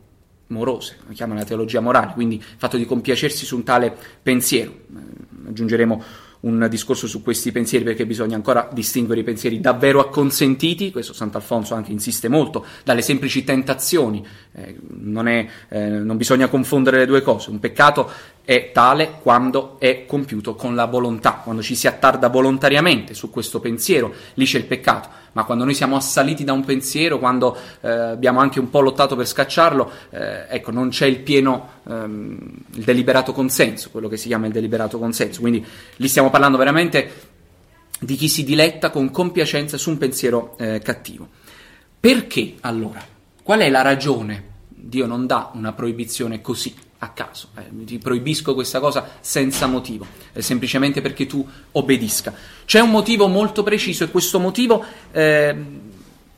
morose, 0.47 0.99
lo 1.06 1.12
chiamano 1.12 1.40
la 1.40 1.44
teologia 1.44 1.80
morale, 1.80 2.12
quindi 2.14 2.37
il 2.37 2.44
fatto 2.56 2.76
di 2.76 2.85
compiacersi 2.85 3.44
su 3.44 3.56
un 3.56 3.64
tale 3.64 3.97
pensiero. 4.23 4.71
Eh, 4.71 5.49
aggiungeremo 5.49 6.02
un 6.40 6.66
discorso 6.71 7.06
su 7.06 7.23
questi 7.23 7.52
pensieri 7.52 7.85
perché 7.85 8.06
bisogna 8.06 8.37
ancora 8.37 8.68
distinguere 8.73 9.23
i 9.23 9.25
pensieri 9.25 9.61
davvero 9.61 10.00
acconsentiti, 10.00 10.90
questo 10.90 11.14
Sant'Alfonso 11.14 11.75
anche 11.75 11.90
insiste 11.90 12.28
molto, 12.28 12.66
dalle 12.85 13.02
semplici 13.02 13.44
tentazioni, 13.44 14.25
eh, 14.52 14.76
non, 14.88 15.26
è, 15.26 15.47
eh, 15.71 15.88
non 15.88 16.16
bisogna 16.16 16.49
confondere 16.49 16.99
le 16.99 17.06
due 17.06 17.23
cose, 17.23 17.50
un 17.50 17.59
peccato 17.59 18.11
è 18.44 18.70
tale 18.72 19.18
quando 19.22 19.76
è 19.78 20.04
compiuto 20.06 20.54
con 20.54 20.74
la 20.74 20.84
volontà, 20.84 21.40
quando 21.42 21.62
ci 21.62 21.74
si 21.74 21.86
attarda 21.86 22.28
volontariamente 22.28 23.14
su 23.14 23.30
questo 23.30 23.60
pensiero, 23.60 24.12
lì 24.34 24.44
c'è 24.44 24.58
il 24.58 24.64
peccato, 24.64 25.08
ma 25.32 25.44
quando 25.44 25.64
noi 25.64 25.74
siamo 25.74 25.96
assaliti 25.96 26.44
da 26.44 26.52
un 26.52 26.64
pensiero, 26.64 27.18
quando 27.18 27.56
eh, 27.80 27.88
abbiamo 27.88 28.40
anche 28.40 28.60
un 28.60 28.70
po' 28.70 28.80
lottato 28.80 29.16
per 29.16 29.26
scacciarlo, 29.26 29.90
eh, 30.10 30.46
ecco, 30.48 30.70
non 30.70 30.90
c'è 30.90 31.06
il 31.06 31.20
pieno, 31.20 31.68
ehm, 31.88 32.38
il 32.74 32.84
deliberato 32.84 33.32
consenso, 33.32 33.90
quello 33.90 34.08
che 34.08 34.16
si 34.16 34.28
chiama 34.28 34.46
il 34.46 34.52
deliberato 34.52 34.98
consenso, 34.98 35.40
quindi 35.40 35.64
lì 35.96 36.08
stiamo 36.08 36.30
parlando 36.30 36.58
veramente 36.58 37.32
di 37.98 38.16
chi 38.16 38.28
si 38.28 38.44
diletta 38.44 38.90
con 38.90 39.10
compiacenza 39.10 39.76
su 39.78 39.90
un 39.90 39.98
pensiero 39.98 40.54
eh, 40.58 40.80
cattivo. 40.80 41.28
Perché 41.98 42.56
allora 42.60 43.12
Qual 43.44 43.60
è 43.60 43.68
la 43.68 43.82
ragione? 43.82 44.52
Dio 44.68 45.04
non 45.04 45.26
dà 45.26 45.50
una 45.52 45.74
proibizione 45.74 46.40
così 46.40 46.74
a 47.04 47.08
caso, 47.11 47.49
eh, 47.56 47.84
ti 47.84 47.99
proibisco 47.99 48.54
questa 48.54 48.80
cosa 48.80 49.16
senza 49.20 49.66
motivo, 49.66 50.06
è 50.32 50.40
semplicemente 50.40 51.00
perché 51.00 51.26
tu 51.26 51.46
obbedisca. 51.73 52.34
C'è 52.64 52.80
un 52.80 52.90
motivo 52.90 53.28
molto 53.28 53.62
preciso 53.62 54.04
e 54.04 54.11
questo 54.11 54.38
motivo 54.38 54.84
eh, 55.12 55.54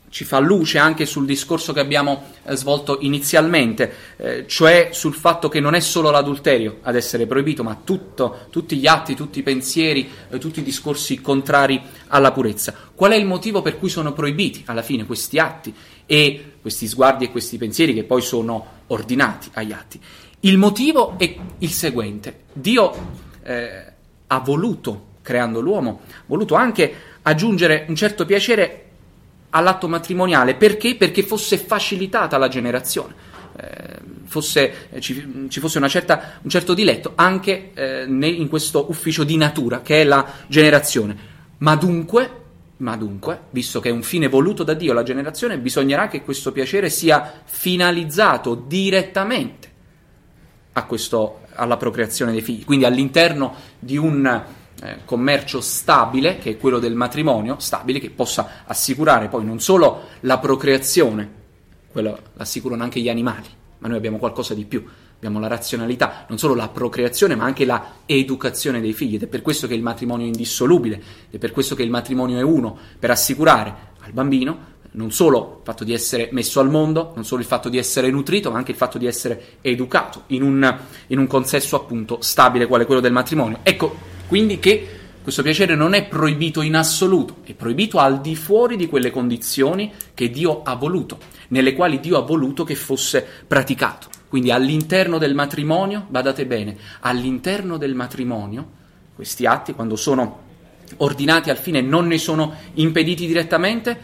ci 0.09 0.23
fa 0.23 0.39
luce 0.39 0.77
anche 0.77 1.05
sul 1.05 1.25
discorso 1.25 1.73
che 1.73 1.79
abbiamo 1.79 2.23
eh, 2.43 2.55
svolto 2.55 2.97
inizialmente, 3.01 3.93
eh, 4.17 4.45
cioè 4.47 4.89
sul 4.91 5.13
fatto 5.13 5.49
che 5.49 5.59
non 5.59 5.73
è 5.73 5.79
solo 5.79 6.09
l'adulterio 6.09 6.79
ad 6.81 6.95
essere 6.95 7.25
proibito, 7.27 7.63
ma 7.63 7.79
tutto, 7.83 8.47
tutti 8.49 8.77
gli 8.77 8.87
atti, 8.87 9.15
tutti 9.15 9.39
i 9.39 9.43
pensieri, 9.43 10.09
eh, 10.29 10.37
tutti 10.37 10.59
i 10.59 10.63
discorsi 10.63 11.21
contrari 11.21 11.81
alla 12.07 12.31
purezza. 12.31 12.73
Qual 12.95 13.11
è 13.11 13.15
il 13.15 13.25
motivo 13.25 13.61
per 13.61 13.77
cui 13.77 13.89
sono 13.89 14.13
proibiti 14.13 14.63
alla 14.65 14.81
fine 14.81 15.05
questi 15.05 15.39
atti 15.39 15.73
e 16.05 16.53
questi 16.61 16.87
sguardi 16.87 17.25
e 17.25 17.31
questi 17.31 17.57
pensieri 17.57 17.93
che 17.93 18.03
poi 18.03 18.21
sono 18.21 18.65
ordinati 18.87 19.49
agli 19.53 19.73
atti? 19.73 19.99
Il 20.41 20.59
motivo 20.59 21.17
è 21.17 21.35
il 21.57 21.71
seguente. 21.71 22.41
Dio 22.53 22.93
eh, 23.41 23.85
ha 24.27 24.39
voluto, 24.39 25.05
creando 25.23 25.59
l'uomo, 25.61 26.01
voluto 26.27 26.53
anche 26.53 26.93
aggiungere 27.23 27.85
un 27.87 27.95
certo 27.95 28.23
piacere 28.23 28.83
all'atto 29.49 29.87
matrimoniale. 29.87 30.53
Perché? 30.53 30.95
Perché 30.95 31.23
fosse 31.23 31.57
facilitata 31.57 32.37
la 32.37 32.49
generazione. 32.49 33.15
Eh, 33.59 33.99
fosse, 34.25 34.89
eh, 34.91 35.01
ci, 35.01 35.47
ci, 35.49 35.59
fosse 35.59 35.89
certa, 35.89 36.39
un 36.43 36.49
certo 36.51 36.75
diletto 36.75 37.13
anche 37.15 37.71
eh, 37.73 38.05
in 38.07 38.47
questo 38.47 38.85
ufficio 38.89 39.23
di 39.23 39.37
natura 39.37 39.81
che 39.81 40.01
è 40.01 40.03
la 40.03 40.23
generazione. 40.45 41.17
Ma 41.57 41.75
dunque, 41.75 42.41
ma 42.77 42.95
dunque, 42.95 43.39
visto 43.49 43.79
che 43.79 43.89
è 43.89 43.91
un 43.91 44.03
fine 44.03 44.27
voluto 44.27 44.63
da 44.63 44.75
Dio 44.75 44.93
la 44.93 45.01
generazione, 45.01 45.57
bisognerà 45.57 46.07
che 46.07 46.21
questo 46.21 46.51
piacere 46.51 46.91
sia 46.91 47.41
finalizzato 47.43 48.53
direttamente 48.53 49.75
questo, 50.83 51.41
alla 51.53 51.77
procreazione 51.77 52.31
dei 52.31 52.41
figli. 52.41 52.65
Quindi 52.65 52.85
all'interno 52.85 53.55
di 53.79 53.97
un 53.97 54.25
eh, 54.81 54.97
commercio 55.05 55.59
stabile, 55.61 56.37
che 56.37 56.51
è 56.51 56.57
quello 56.57 56.79
del 56.79 56.95
matrimonio, 56.95 57.57
stabile, 57.59 57.99
che 57.99 58.09
possa 58.09 58.63
assicurare 58.65 59.27
poi 59.27 59.43
non 59.43 59.59
solo 59.59 60.03
la 60.21 60.37
procreazione, 60.37 61.29
quello 61.91 62.17
l'assicurano 62.33 62.83
anche 62.83 62.99
gli 62.99 63.09
animali, 63.09 63.47
ma 63.79 63.87
noi 63.87 63.97
abbiamo 63.97 64.17
qualcosa 64.17 64.53
di 64.53 64.65
più. 64.65 64.85
Abbiamo 65.17 65.39
la 65.39 65.47
razionalità, 65.47 66.25
non 66.29 66.37
solo 66.37 66.53
la 66.53 66.67
procreazione, 66.67 67.35
ma 67.35 67.43
anche 67.43 67.65
la 67.65 67.93
educazione 68.05 68.79
dei 68.79 68.93
figli. 68.93 69.15
Ed 69.15 69.23
è 69.23 69.27
per 69.27 69.41
questo 69.41 69.65
che 69.65 69.73
il 69.73 69.81
matrimonio 69.81 70.25
è 70.25 70.27
indissolubile, 70.27 71.01
è 71.31 71.39
per 71.39 71.51
questo 71.51 71.73
che 71.73 71.81
il 71.81 71.89
matrimonio 71.89 72.37
è 72.37 72.43
uno, 72.43 72.77
per 72.99 73.09
assicurare 73.09 73.73
al 74.01 74.11
bambino 74.11 74.75
non 74.91 75.11
solo 75.11 75.57
il 75.59 75.63
fatto 75.63 75.83
di 75.83 75.93
essere 75.93 76.29
messo 76.31 76.59
al 76.59 76.69
mondo, 76.69 77.11
non 77.15 77.25
solo 77.25 77.41
il 77.41 77.47
fatto 77.47 77.69
di 77.69 77.77
essere 77.77 78.09
nutrito, 78.09 78.51
ma 78.51 78.57
anche 78.57 78.71
il 78.71 78.77
fatto 78.77 78.97
di 78.97 79.05
essere 79.05 79.57
educato 79.61 80.23
in 80.27 80.41
un, 80.41 80.79
in 81.07 81.19
un 81.19 81.27
consesso 81.27 81.75
appunto 81.75 82.17
stabile 82.21 82.67
quale 82.67 82.85
quello 82.85 83.01
del 83.01 83.11
matrimonio. 83.11 83.59
Ecco 83.63 83.95
quindi 84.27 84.59
che 84.59 84.87
questo 85.21 85.43
piacere 85.43 85.75
non 85.75 85.93
è 85.93 86.05
proibito 86.05 86.61
in 86.61 86.75
assoluto, 86.75 87.37
è 87.43 87.53
proibito 87.53 87.99
al 87.99 88.21
di 88.21 88.35
fuori 88.35 88.77
di 88.77 88.87
quelle 88.87 89.11
condizioni 89.11 89.91
che 90.13 90.29
Dio 90.29 90.63
ha 90.63 90.75
voluto, 90.75 91.17
nelle 91.49 91.73
quali 91.73 91.99
Dio 91.99 92.17
ha 92.17 92.21
voluto 92.21 92.63
che 92.63 92.75
fosse 92.75 93.25
praticato. 93.45 94.07
Quindi 94.29 94.51
all'interno 94.51 95.17
del 95.17 95.35
matrimonio, 95.35 96.05
badate 96.07 96.45
bene, 96.45 96.77
all'interno 97.01 97.77
del 97.77 97.93
matrimonio, 97.93 98.69
questi 99.15 99.45
atti, 99.45 99.73
quando 99.73 99.95
sono 99.95 100.43
ordinati 100.97 101.49
al 101.49 101.57
fine, 101.57 101.81
non 101.81 102.07
ne 102.07 102.17
sono 102.17 102.53
impediti 102.75 103.27
direttamente, 103.27 103.99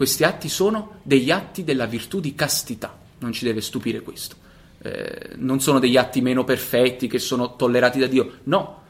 questi 0.00 0.24
atti 0.24 0.48
sono 0.48 1.00
degli 1.02 1.30
atti 1.30 1.62
della 1.62 1.84
virtù 1.84 2.20
di 2.20 2.34
castità, 2.34 2.98
non 3.18 3.32
ci 3.32 3.44
deve 3.44 3.60
stupire 3.60 4.00
questo. 4.00 4.34
Eh, 4.80 5.32
non 5.36 5.60
sono 5.60 5.78
degli 5.78 5.98
atti 5.98 6.22
meno 6.22 6.42
perfetti 6.42 7.06
che 7.06 7.18
sono 7.18 7.54
tollerati 7.54 7.98
da 7.98 8.06
Dio, 8.06 8.38
no. 8.44 8.82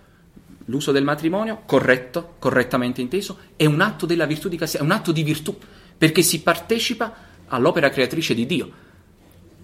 L'uso 0.66 0.92
del 0.92 1.02
matrimonio, 1.02 1.62
corretto, 1.66 2.34
correttamente 2.38 3.00
inteso, 3.00 3.38
è 3.56 3.66
un 3.66 3.80
atto 3.80 4.06
della 4.06 4.24
virtù 4.24 4.48
di 4.48 4.56
castità, 4.56 4.84
è 4.84 4.86
un 4.86 4.92
atto 4.92 5.10
di 5.10 5.24
virtù, 5.24 5.58
perché 5.98 6.22
si 6.22 6.42
partecipa 6.42 7.12
all'opera 7.48 7.90
creatrice 7.90 8.32
di 8.32 8.46
Dio. 8.46 8.70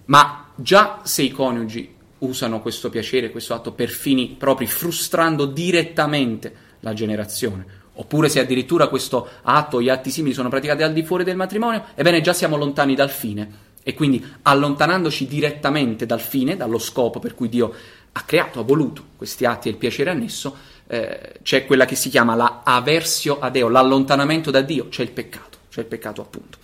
Ma 0.07 0.49
già 0.53 0.99
se 1.05 1.21
i 1.21 1.31
coniugi 1.31 1.95
usano 2.17 2.61
questo 2.61 2.89
piacere, 2.89 3.31
questo 3.31 3.53
atto 3.53 3.71
per 3.71 3.87
fini 3.87 4.35
propri, 4.37 4.67
frustrando 4.67 5.45
direttamente 5.45 6.53
la 6.81 6.91
generazione, 6.91 7.65
Oppure 7.99 8.29
se 8.29 8.39
addirittura 8.39 8.87
questo 8.87 9.27
atto 9.41 9.77
o 9.77 9.81
gli 9.81 9.89
atti 9.89 10.11
simili 10.11 10.33
sono 10.33 10.49
praticati 10.49 10.83
al 10.83 10.93
di 10.93 11.03
fuori 11.03 11.23
del 11.23 11.35
matrimonio, 11.35 11.85
ebbene 11.95 12.21
già 12.21 12.33
siamo 12.33 12.57
lontani 12.57 12.95
dal 12.95 13.09
fine. 13.09 13.65
E 13.83 13.93
quindi 13.93 14.23
allontanandoci 14.41 15.27
direttamente 15.27 16.05
dal 16.05 16.19
fine, 16.19 16.57
dallo 16.57 16.77
scopo 16.77 17.19
per 17.19 17.33
cui 17.33 17.49
Dio 17.49 17.73
ha 18.11 18.21
creato, 18.21 18.59
ha 18.59 18.63
voluto 18.63 19.03
questi 19.15 19.45
atti 19.45 19.67
e 19.67 19.71
il 19.71 19.77
piacere 19.77 20.09
annesso, 20.09 20.55
eh, 20.87 21.39
c'è 21.41 21.65
quella 21.65 21.85
che 21.85 21.95
si 21.95 22.09
chiama 22.09 22.35
la 22.35 22.61
aversio 22.63 23.39
a 23.39 23.49
Deo, 23.49 23.69
l'allontanamento 23.69 24.51
da 24.51 24.61
Dio, 24.61 24.89
c'è 24.89 25.03
il 25.03 25.11
peccato, 25.11 25.57
c'è 25.69 25.81
il 25.81 25.85
peccato 25.85 26.21
appunto. 26.21 26.57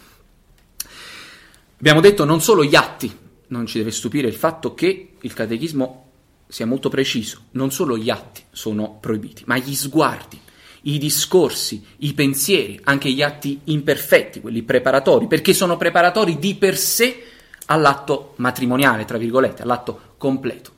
Abbiamo 1.78 2.02
detto 2.02 2.26
non 2.26 2.42
solo 2.42 2.64
gli 2.64 2.76
atti, 2.76 3.16
non 3.48 3.66
ci 3.66 3.78
deve 3.78 3.92
stupire 3.92 4.28
il 4.28 4.36
fatto 4.36 4.74
che 4.74 5.14
il 5.20 5.34
catechismo 5.34 6.10
sia 6.48 6.66
molto 6.66 6.90
preciso, 6.90 7.46
non 7.52 7.72
solo 7.72 7.98
gli 7.98 8.10
atti 8.10 8.44
sono 8.52 8.98
proibiti, 9.00 9.44
ma 9.48 9.58
gli 9.58 9.74
sguardi, 9.74 10.40
i 10.84 10.98
discorsi, 10.98 11.84
i 12.00 12.14
pensieri, 12.14 12.80
anche 12.84 13.12
gli 13.12 13.22
atti 13.22 13.60
imperfetti, 13.66 14.42
quelli 14.42 14.64
preparatori, 14.64 15.28
perché 15.28 15.54
sono 15.54 15.78
preparatori 15.78 16.40
di 16.40 16.56
per 16.56 16.78
sé 16.78 17.24
all'atto 17.68 18.34
matrimoniale, 18.38 19.06
tra 19.06 19.18
virgolette, 19.18 19.62
all'atto 19.62 20.16
completo, 20.18 20.72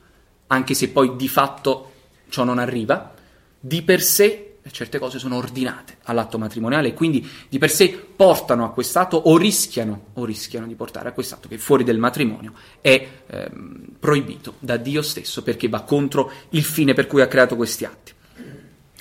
anche 0.48 0.74
se 0.74 0.90
poi 0.90 1.16
di 1.16 1.28
fatto 1.28 1.92
ciò 2.28 2.44
non 2.44 2.58
arriva, 2.58 3.14
di 3.58 3.82
per 3.82 4.02
sé 4.02 4.46
certe 4.70 4.98
cose 4.98 5.18
sono 5.18 5.36
ordinate 5.36 5.98
all'atto 6.04 6.38
matrimoniale 6.38 6.88
e 6.88 6.94
quindi 6.94 7.26
di 7.48 7.58
per 7.58 7.70
sé 7.70 7.88
portano 7.88 8.64
a 8.64 8.70
quest'atto 8.70 9.16
o 9.16 9.36
rischiano, 9.36 10.06
o 10.14 10.24
rischiano 10.24 10.66
di 10.66 10.74
portare 10.74 11.08
a 11.08 11.12
quest'atto 11.12 11.48
che 11.48 11.58
fuori 11.58 11.84
del 11.84 11.98
matrimonio 11.98 12.52
è 12.80 13.08
ehm, 13.26 13.96
proibito 13.98 14.54
da 14.58 14.76
Dio 14.76 15.02
stesso 15.02 15.42
perché 15.42 15.68
va 15.68 15.82
contro 15.82 16.30
il 16.50 16.64
fine 16.64 16.94
per 16.94 17.06
cui 17.06 17.20
ha 17.20 17.28
creato 17.28 17.56
questi 17.56 17.84
atti. 17.84 18.12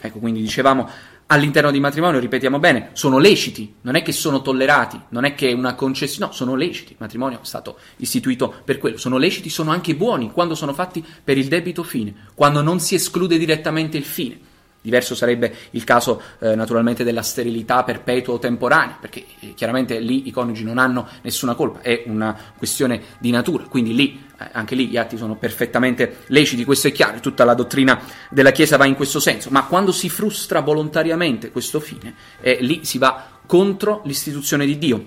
Ecco, 0.05 0.19
quindi 0.19 0.41
dicevamo 0.41 0.89
all'interno 1.27 1.71
di 1.71 1.79
matrimonio, 1.79 2.19
ripetiamo 2.19 2.59
bene, 2.59 2.89
sono 2.93 3.17
leciti, 3.17 3.75
non 3.81 3.95
è 3.95 4.03
che 4.03 4.11
sono 4.11 4.41
tollerati, 4.41 4.99
non 5.09 5.25
è 5.25 5.33
che 5.33 5.49
è 5.49 5.53
una 5.53 5.73
concessione, 5.73 6.27
no, 6.27 6.31
sono 6.31 6.55
leciti. 6.55 6.91
Il 6.91 6.97
matrimonio 6.99 7.39
è 7.41 7.45
stato 7.45 7.77
istituito 7.97 8.53
per 8.63 8.77
quello, 8.77 8.97
sono 8.97 9.17
leciti, 9.17 9.49
sono 9.49 9.71
anche 9.71 9.95
buoni 9.95 10.31
quando 10.31 10.55
sono 10.55 10.73
fatti 10.73 11.03
per 11.23 11.37
il 11.37 11.47
debito 11.47 11.83
fine, 11.83 12.13
quando 12.35 12.61
non 12.61 12.79
si 12.79 12.95
esclude 12.95 13.37
direttamente 13.37 13.97
il 13.97 14.05
fine. 14.05 14.53
Diverso 14.85 15.15
sarebbe 15.15 15.51
il 15.71 15.83
caso 15.83 16.21
eh, 16.37 16.53
naturalmente 16.53 17.03
della 17.03 17.23
sterilità 17.23 17.83
perpetua 17.83 18.35
o 18.35 18.39
temporanea, 18.39 18.97
perché 19.01 19.25
eh, 19.39 19.53
chiaramente 19.55 19.97
lì 19.99 20.27
i 20.27 20.31
coniugi 20.31 20.63
non 20.63 20.77
hanno 20.77 21.07
nessuna 21.23 21.55
colpa, 21.55 21.81
è 21.81 22.03
una 22.05 22.37
questione 22.55 23.01
di 23.17 23.31
natura, 23.31 23.63
quindi 23.63 23.95
lì 23.95 24.23
eh, 24.39 24.49
anche 24.51 24.75
lì 24.75 24.87
gli 24.87 24.95
atti 24.95 25.17
sono 25.17 25.37
perfettamente 25.37 26.17
leciti, 26.27 26.63
questo 26.63 26.89
è 26.89 26.91
chiaro, 26.91 27.19
tutta 27.19 27.43
la 27.45 27.55
dottrina 27.55 27.99
della 28.29 28.51
Chiesa 28.51 28.77
va 28.77 28.85
in 28.85 28.93
questo 28.93 29.19
senso, 29.19 29.49
ma 29.49 29.65
quando 29.65 29.91
si 29.91 30.07
frustra 30.07 30.59
volontariamente 30.59 31.49
questo 31.49 31.79
fine, 31.79 32.13
eh, 32.41 32.59
lì 32.61 32.85
si 32.85 32.99
va 32.99 33.27
contro 33.47 34.03
l'istituzione 34.05 34.67
di 34.67 34.77
Dio. 34.77 35.05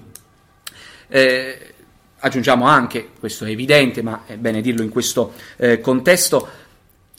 Eh, 1.07 1.75
aggiungiamo 2.19 2.67
anche, 2.67 3.11
questo 3.17 3.45
è 3.45 3.51
evidente, 3.51 4.03
ma 4.03 4.25
è 4.27 4.37
bene 4.37 4.61
dirlo 4.61 4.83
in 4.83 4.89
questo 4.89 5.35
eh, 5.57 5.81
contesto, 5.81 6.67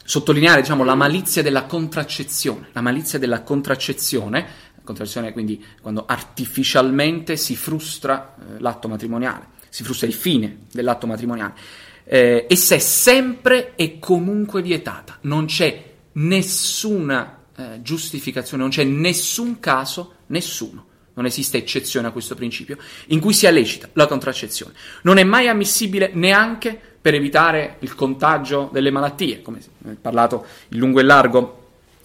sottolineare 0.09 0.61
diciamo, 0.61 0.83
la 0.83 0.95
malizia 0.95 1.43
della 1.43 1.65
contraccezione, 1.65 2.69
la 2.71 2.81
malizia 2.81 3.19
della 3.19 3.43
contraccezione, 3.43 4.47
contraccezione 4.83 5.31
quindi 5.33 5.63
quando 5.83 6.07
artificialmente 6.07 7.37
si 7.37 7.55
frustra 7.55 8.35
eh, 8.35 8.59
l'atto 8.59 8.87
matrimoniale, 8.87 9.49
si 9.69 9.83
frustra 9.83 10.07
il 10.07 10.15
fine 10.15 10.61
dell'atto 10.71 11.05
matrimoniale. 11.05 11.53
Eh, 12.05 12.47
essa 12.49 12.73
è 12.73 12.79
sempre 12.79 13.75
e 13.75 13.99
comunque 13.99 14.63
vietata, 14.63 15.19
non 15.21 15.45
c'è 15.45 15.91
nessuna 16.13 17.43
eh, 17.55 17.79
giustificazione, 17.83 18.63
non 18.63 18.71
c'è 18.71 18.83
nessun 18.85 19.59
caso, 19.59 20.13
nessuno, 20.27 20.87
non 21.13 21.27
esiste 21.27 21.59
eccezione 21.59 22.07
a 22.07 22.11
questo 22.11 22.33
principio, 22.33 22.79
in 23.09 23.19
cui 23.19 23.33
sia 23.33 23.51
lecita 23.51 23.87
la 23.93 24.07
contraccezione. 24.07 24.73
Non 25.03 25.19
è 25.19 25.23
mai 25.23 25.47
ammissibile 25.49 26.09
neanche 26.15 26.88
per 27.01 27.13
evitare 27.13 27.77
il 27.79 27.95
contagio 27.95 28.69
delle 28.71 28.91
malattie, 28.91 29.41
come 29.41 29.59
è 29.59 29.91
parlato 29.99 30.45
in 30.69 30.79
lungo 30.79 30.99
e 30.99 31.03
largo 31.03 31.59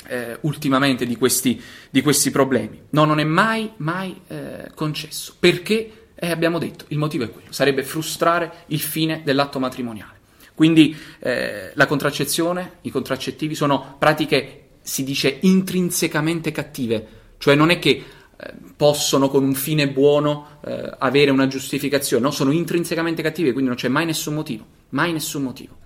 eh, 0.06 0.38
ultimamente 0.42 1.06
di 1.06 1.16
questi, 1.16 1.60
di 1.90 2.02
questi, 2.02 2.30
problemi. 2.30 2.80
No, 2.90 3.04
non 3.04 3.20
è 3.20 3.24
mai, 3.24 3.70
mai 3.78 4.20
eh, 4.28 4.70
concesso. 4.74 5.34
Perché? 5.38 6.08
Eh, 6.14 6.30
abbiamo 6.30 6.58
detto, 6.58 6.84
il 6.88 6.98
motivo 6.98 7.24
è 7.24 7.30
quello, 7.30 7.52
sarebbe 7.52 7.82
frustrare 7.82 8.64
il 8.66 8.80
fine 8.80 9.22
dell'atto 9.24 9.58
matrimoniale. 9.58 10.12
Quindi 10.54 10.96
eh, 11.18 11.72
la 11.74 11.86
contraccezione, 11.86 12.74
i 12.82 12.90
contraccettivi 12.90 13.54
sono 13.56 13.96
pratiche, 13.98 14.60
si 14.82 15.02
dice, 15.02 15.38
intrinsecamente 15.40 16.52
cattive, 16.52 17.06
cioè 17.38 17.56
non 17.56 17.70
è 17.70 17.80
che 17.80 17.90
eh, 18.36 18.52
possono 18.76 19.28
con 19.28 19.42
un 19.42 19.54
fine 19.54 19.88
buono 19.88 20.58
eh, 20.64 20.94
avere 20.98 21.32
una 21.32 21.48
giustificazione, 21.48 22.22
no? 22.22 22.30
sono 22.30 22.52
intrinsecamente 22.52 23.22
cattive, 23.22 23.50
quindi 23.50 23.70
non 23.70 23.78
c'è 23.78 23.88
mai 23.88 24.06
nessun 24.06 24.34
motivo, 24.34 24.64
mai 24.94 25.12
nessun 25.12 25.42
motivo. 25.42 25.82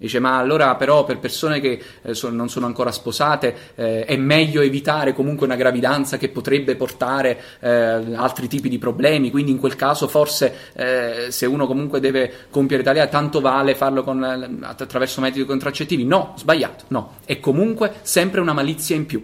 Dice, 0.00 0.18
ma 0.18 0.38
allora 0.38 0.76
però 0.76 1.04
per 1.04 1.18
persone 1.18 1.60
che 1.60 1.78
eh, 2.00 2.14
so, 2.14 2.30
non 2.30 2.48
sono 2.48 2.64
ancora 2.64 2.90
sposate 2.90 3.54
eh, 3.74 4.06
è 4.06 4.16
meglio 4.16 4.62
evitare 4.62 5.12
comunque 5.12 5.44
una 5.44 5.56
gravidanza 5.56 6.16
che 6.16 6.30
potrebbe 6.30 6.74
portare 6.74 7.38
eh, 7.60 7.68
altri 7.68 8.48
tipi 8.48 8.70
di 8.70 8.78
problemi, 8.78 9.30
quindi 9.30 9.50
in 9.50 9.58
quel 9.58 9.76
caso 9.76 10.08
forse 10.08 10.54
eh, 10.72 11.26
se 11.28 11.44
uno 11.44 11.66
comunque 11.66 12.00
deve 12.00 12.32
compiere 12.48 12.82
tale 12.82 13.06
tanto 13.10 13.42
vale 13.42 13.74
farlo 13.74 14.02
con, 14.02 14.24
eh, 14.24 14.66
attraverso 14.66 15.20
metodi 15.20 15.44
contraccettivi. 15.44 16.06
No, 16.06 16.32
sbagliato, 16.38 16.84
no, 16.88 17.16
è 17.26 17.38
comunque 17.38 17.96
sempre 18.00 18.40
una 18.40 18.54
malizia 18.54 18.96
in 18.96 19.04
più. 19.04 19.22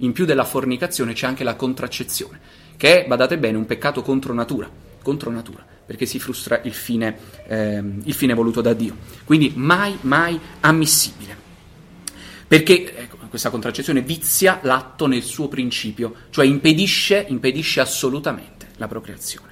In 0.00 0.12
più 0.12 0.26
della 0.26 0.44
fornicazione 0.44 1.14
c'è 1.14 1.26
anche 1.26 1.42
la 1.42 1.56
contraccezione, 1.56 2.38
che 2.76 3.02
è, 3.02 3.06
badate 3.08 3.38
bene, 3.38 3.56
un 3.56 3.64
peccato 3.64 4.02
contro 4.02 4.34
natura, 4.34 4.68
contro 5.02 5.30
natura 5.30 5.76
perché 5.88 6.04
si 6.04 6.18
frustra 6.18 6.60
il 6.64 6.74
fine, 6.74 7.16
ehm, 7.46 8.02
il 8.04 8.12
fine 8.12 8.34
voluto 8.34 8.60
da 8.60 8.74
Dio. 8.74 8.94
Quindi 9.24 9.54
mai, 9.56 9.96
mai 10.02 10.38
ammissibile. 10.60 11.34
Perché 12.46 12.94
ecco, 12.94 13.16
questa 13.30 13.48
contraccezione 13.48 14.02
vizia 14.02 14.58
l'atto 14.64 15.06
nel 15.06 15.22
suo 15.22 15.48
principio, 15.48 16.14
cioè 16.28 16.44
impedisce, 16.44 17.24
impedisce 17.26 17.80
assolutamente 17.80 18.68
la 18.76 18.86
procreazione. 18.86 19.46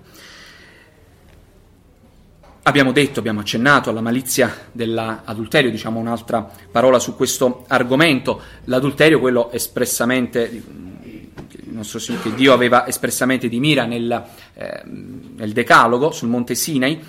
Abbiamo 2.64 2.92
detto, 2.92 3.20
abbiamo 3.20 3.40
accennato 3.40 3.88
alla 3.88 4.02
malizia 4.02 4.68
dell'adulterio, 4.72 5.70
diciamo 5.70 5.98
un'altra 5.98 6.42
parola 6.70 6.98
su 6.98 7.16
questo 7.16 7.64
argomento. 7.68 8.42
L'adulterio, 8.64 9.20
quello 9.20 9.50
espressamente 9.52 10.62
nostro 11.76 11.98
Signore, 11.98 12.24
che 12.24 12.34
Dio 12.34 12.52
aveva 12.52 12.86
espressamente 12.86 13.48
di 13.48 13.60
mira 13.60 13.84
nel, 13.84 14.24
eh, 14.54 14.82
nel 14.84 15.52
Decalogo 15.52 16.10
sul 16.10 16.28
Monte 16.28 16.54
Sinai. 16.54 17.00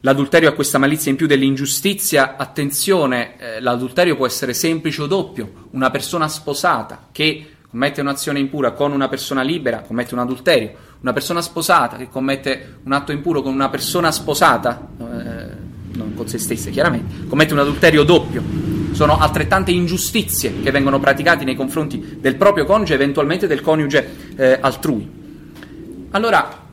L'adulterio 0.00 0.48
ha 0.48 0.52
questa 0.52 0.78
malizia 0.78 1.10
in 1.10 1.16
più 1.16 1.26
dell'ingiustizia. 1.26 2.36
Attenzione, 2.36 3.38
eh, 3.38 3.60
l'adulterio 3.60 4.16
può 4.16 4.26
essere 4.26 4.54
semplice 4.54 5.02
o 5.02 5.06
doppio. 5.06 5.68
Una 5.72 5.90
persona 5.90 6.26
sposata 6.26 7.08
che 7.12 7.46
commette 7.68 8.00
un'azione 8.00 8.38
impura 8.38 8.72
con 8.72 8.92
una 8.92 9.08
persona 9.08 9.42
libera 9.42 9.80
commette 9.80 10.14
un 10.14 10.20
adulterio. 10.20 10.72
Una 11.00 11.12
persona 11.12 11.40
sposata 11.40 11.96
che 11.96 12.08
commette 12.08 12.78
un 12.82 12.92
atto 12.92 13.12
impuro 13.12 13.42
con 13.42 13.52
una 13.52 13.68
persona 13.68 14.10
sposata, 14.10 14.88
eh, 14.98 15.96
non 15.96 16.14
con 16.14 16.26
se 16.26 16.38
stessa 16.38 16.70
chiaramente, 16.70 17.26
commette 17.28 17.52
un 17.52 17.60
adulterio 17.60 18.02
doppio 18.02 18.71
sono 19.02 19.18
altrettante 19.18 19.72
ingiustizie 19.72 20.60
che 20.62 20.70
vengono 20.70 21.00
praticate 21.00 21.42
nei 21.42 21.56
confronti 21.56 22.18
del 22.20 22.36
proprio 22.36 22.64
coniuge, 22.64 22.94
eventualmente 22.94 23.48
del 23.48 23.60
coniuge 23.60 24.36
eh, 24.36 24.58
altrui. 24.60 26.06
Allora, 26.12 26.64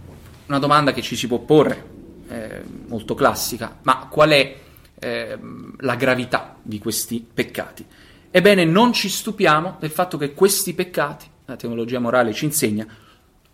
una 0.46 0.60
domanda 0.60 0.94
che 0.94 1.02
ci 1.02 1.16
si 1.16 1.26
può 1.26 1.40
porre, 1.40 1.84
eh, 2.30 2.62
molto 2.86 3.16
classica, 3.16 3.80
ma 3.82 4.06
qual 4.12 4.30
è 4.30 4.56
eh, 5.00 5.40
la 5.80 5.96
gravità 5.96 6.56
di 6.62 6.78
questi 6.78 7.28
peccati? 7.34 7.84
Ebbene, 8.30 8.64
non 8.64 8.94
ci 8.94 9.10
stupiamo 9.10 9.78
del 9.80 9.90
fatto 9.90 10.20
che 10.20 10.36
questi 10.36 10.76
peccati, 10.76 11.26
la 11.46 11.56
teologia 11.56 11.98
morale 11.98 12.34
ci 12.34 12.46
insegna, 12.46 12.86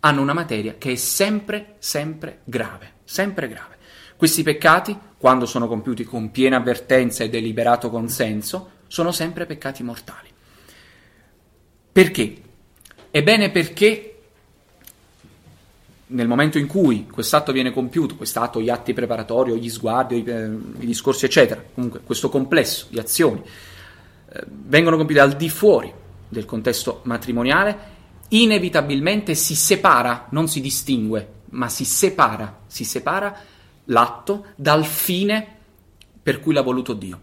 hanno 0.00 0.20
una 0.20 0.34
materia 0.34 0.74
che 0.76 0.92
è 0.92 0.96
sempre, 0.96 1.76
sempre 1.78 2.40
grave, 2.44 2.96
sempre 3.04 3.48
grave. 3.48 3.76
Questi 4.16 4.42
peccati, 4.42 4.94
quando 5.26 5.44
sono 5.44 5.66
compiuti 5.66 6.04
con 6.04 6.30
piena 6.30 6.58
avvertenza 6.58 7.24
e 7.24 7.28
deliberato 7.28 7.90
consenso, 7.90 8.70
sono 8.86 9.10
sempre 9.10 9.44
peccati 9.44 9.82
mortali. 9.82 10.28
Perché? 11.90 12.36
Ebbene 13.10 13.50
perché 13.50 14.18
nel 16.06 16.28
momento 16.28 16.58
in 16.58 16.68
cui 16.68 17.08
quest'atto 17.08 17.50
viene 17.50 17.72
compiuto, 17.72 18.14
quest'atto, 18.14 18.60
gli 18.60 18.68
atti 18.68 18.92
preparatori, 18.92 19.58
gli 19.58 19.68
sguardi, 19.68 20.18
i, 20.18 20.24
eh, 20.24 20.44
i 20.78 20.86
discorsi, 20.86 21.24
eccetera, 21.24 21.60
comunque 21.74 22.02
questo 22.04 22.28
complesso 22.28 22.86
di 22.88 23.00
azioni 23.00 23.42
eh, 24.28 24.44
vengono 24.46 24.96
compiute 24.96 25.20
al 25.20 25.32
di 25.32 25.48
fuori 25.48 25.92
del 26.28 26.44
contesto 26.44 27.00
matrimoniale, 27.02 27.78
inevitabilmente 28.28 29.34
si 29.34 29.56
separa, 29.56 30.28
non 30.30 30.46
si 30.46 30.60
distingue, 30.60 31.32
ma 31.50 31.68
si 31.68 31.84
separa, 31.84 32.60
si 32.68 32.84
separa 32.84 33.54
l'atto 33.86 34.46
dal 34.56 34.84
fine 34.84 35.54
per 36.22 36.40
cui 36.40 36.52
l'ha 36.52 36.62
voluto 36.62 36.92
Dio. 36.92 37.20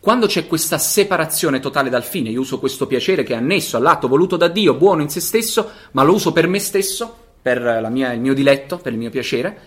Quando 0.00 0.26
c'è 0.26 0.46
questa 0.46 0.78
separazione 0.78 1.60
totale 1.60 1.90
dal 1.90 2.04
fine, 2.04 2.30
io 2.30 2.40
uso 2.40 2.58
questo 2.58 2.86
piacere 2.86 3.24
che 3.24 3.34
è 3.34 3.36
annesso 3.36 3.76
all'atto 3.76 4.08
voluto 4.08 4.36
da 4.36 4.48
Dio, 4.48 4.74
buono 4.74 5.02
in 5.02 5.10
se 5.10 5.20
stesso, 5.20 5.70
ma 5.92 6.02
lo 6.02 6.14
uso 6.14 6.32
per 6.32 6.46
me 6.46 6.60
stesso, 6.60 7.14
per 7.42 7.88
mia, 7.90 8.12
il 8.12 8.20
mio 8.20 8.32
diletto, 8.32 8.78
per 8.78 8.92
il 8.92 8.98
mio 8.98 9.10
piacere, 9.10 9.58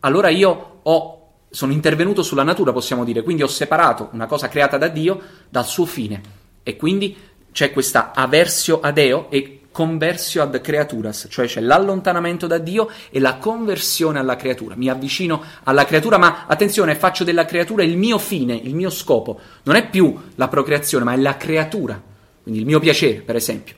allora 0.00 0.28
io 0.28 0.78
ho, 0.82 1.28
sono 1.50 1.72
intervenuto 1.72 2.22
sulla 2.22 2.44
natura, 2.44 2.72
possiamo 2.72 3.04
dire, 3.04 3.22
quindi 3.22 3.42
ho 3.42 3.48
separato 3.48 4.08
una 4.12 4.26
cosa 4.26 4.48
creata 4.48 4.78
da 4.78 4.88
Dio 4.88 5.20
dal 5.48 5.66
suo 5.66 5.84
fine. 5.84 6.20
E 6.62 6.76
quindi 6.76 7.16
c'è 7.50 7.72
questa 7.72 8.12
aversio 8.14 8.80
ad 8.80 8.98
Eo 8.98 9.30
e 9.30 9.61
conversio 9.72 10.42
ad 10.42 10.60
creaturas, 10.60 11.26
cioè 11.28 11.46
c'è 11.46 11.60
l'allontanamento 11.60 12.46
da 12.46 12.58
Dio 12.58 12.88
e 13.10 13.18
la 13.18 13.36
conversione 13.36 14.18
alla 14.18 14.36
creatura. 14.36 14.76
Mi 14.76 14.88
avvicino 14.88 15.42
alla 15.64 15.84
creatura, 15.84 16.18
ma 16.18 16.44
attenzione, 16.46 16.94
faccio 16.94 17.24
della 17.24 17.46
creatura 17.46 17.82
il 17.82 17.96
mio 17.96 18.18
fine, 18.18 18.54
il 18.54 18.74
mio 18.74 18.90
scopo. 18.90 19.40
Non 19.64 19.74
è 19.74 19.88
più 19.88 20.16
la 20.36 20.46
procreazione, 20.48 21.04
ma 21.04 21.14
è 21.14 21.16
la 21.16 21.36
creatura. 21.36 22.00
Quindi 22.42 22.60
il 22.60 22.66
mio 22.66 22.78
piacere, 22.78 23.20
per 23.20 23.34
esempio, 23.34 23.74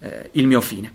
eh, 0.00 0.28
il 0.32 0.46
mio 0.46 0.60
fine. 0.60 0.92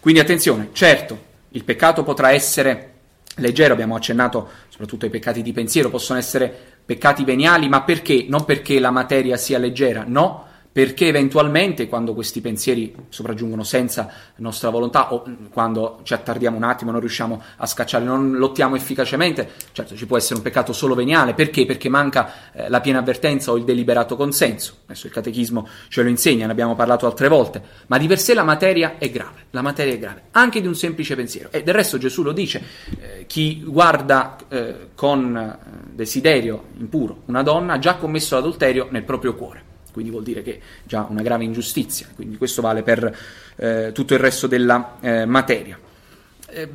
Quindi 0.00 0.20
attenzione, 0.20 0.70
certo, 0.72 1.26
il 1.50 1.62
peccato 1.62 2.02
potrà 2.02 2.32
essere 2.32 2.94
leggero, 3.36 3.74
abbiamo 3.74 3.94
accennato 3.94 4.48
soprattutto 4.68 5.04
ai 5.04 5.10
peccati 5.10 5.42
di 5.42 5.52
pensiero, 5.52 5.90
possono 5.90 6.18
essere 6.18 6.52
peccati 6.84 7.24
veniali, 7.24 7.68
ma 7.68 7.82
perché? 7.82 8.24
Non 8.26 8.44
perché 8.44 8.80
la 8.80 8.90
materia 8.90 9.36
sia 9.36 9.58
leggera, 9.58 10.04
no, 10.06 10.46
perché 10.72 11.08
eventualmente 11.08 11.88
quando 11.88 12.14
questi 12.14 12.40
pensieri 12.40 12.94
sopraggiungono 13.08 13.64
senza 13.64 14.08
nostra 14.36 14.70
volontà 14.70 15.12
o 15.12 15.24
quando 15.52 16.00
ci 16.04 16.14
attardiamo 16.14 16.56
un 16.56 16.62
attimo, 16.62 16.92
non 16.92 17.00
riusciamo 17.00 17.42
a 17.56 17.66
scacciarli, 17.66 18.06
non 18.06 18.36
lottiamo 18.36 18.76
efficacemente, 18.76 19.50
certo 19.72 19.96
ci 19.96 20.06
può 20.06 20.16
essere 20.16 20.36
un 20.36 20.42
peccato 20.42 20.72
solo 20.72 20.94
veniale, 20.94 21.34
perché? 21.34 21.66
Perché 21.66 21.88
manca 21.88 22.52
eh, 22.52 22.68
la 22.68 22.80
piena 22.80 23.00
avvertenza 23.00 23.50
o 23.50 23.56
il 23.56 23.64
deliberato 23.64 24.16
consenso, 24.16 24.76
adesso 24.84 25.06
il 25.06 25.12
catechismo 25.12 25.66
ce 25.88 26.02
lo 26.02 26.08
insegna, 26.08 26.46
ne 26.46 26.52
abbiamo 26.52 26.76
parlato 26.76 27.06
altre 27.06 27.28
volte, 27.28 27.60
ma 27.88 27.98
di 27.98 28.06
per 28.06 28.20
sé 28.20 28.34
la 28.34 28.44
materia 28.44 28.96
è 28.98 29.10
grave, 29.10 29.46
la 29.50 29.62
materia 29.62 29.94
è 29.94 29.98
grave, 29.98 30.22
anche 30.30 30.60
di 30.60 30.68
un 30.68 30.76
semplice 30.76 31.16
pensiero, 31.16 31.50
e 31.50 31.64
del 31.64 31.74
resto 31.74 31.98
Gesù 31.98 32.22
lo 32.22 32.32
dice, 32.32 32.62
eh, 33.00 33.26
chi 33.26 33.64
guarda 33.64 34.36
eh, 34.48 34.88
con 34.94 35.36
eh, 35.36 35.58
desiderio 35.94 36.66
impuro 36.78 37.22
una 37.26 37.42
donna 37.42 37.74
ha 37.74 37.78
già 37.78 37.96
commesso 37.96 38.36
l'adulterio 38.36 38.86
nel 38.90 39.02
proprio 39.02 39.34
cuore 39.34 39.69
quindi 39.92 40.10
vuol 40.10 40.24
dire 40.24 40.42
che 40.42 40.60
già 40.84 41.06
una 41.08 41.22
grave 41.22 41.44
ingiustizia, 41.44 42.08
quindi 42.14 42.36
questo 42.36 42.62
vale 42.62 42.82
per 42.82 43.16
eh, 43.56 43.90
tutto 43.92 44.14
il 44.14 44.20
resto 44.20 44.46
della 44.46 44.96
eh, 45.00 45.24
materia. 45.24 45.78
Eh, 46.46 46.68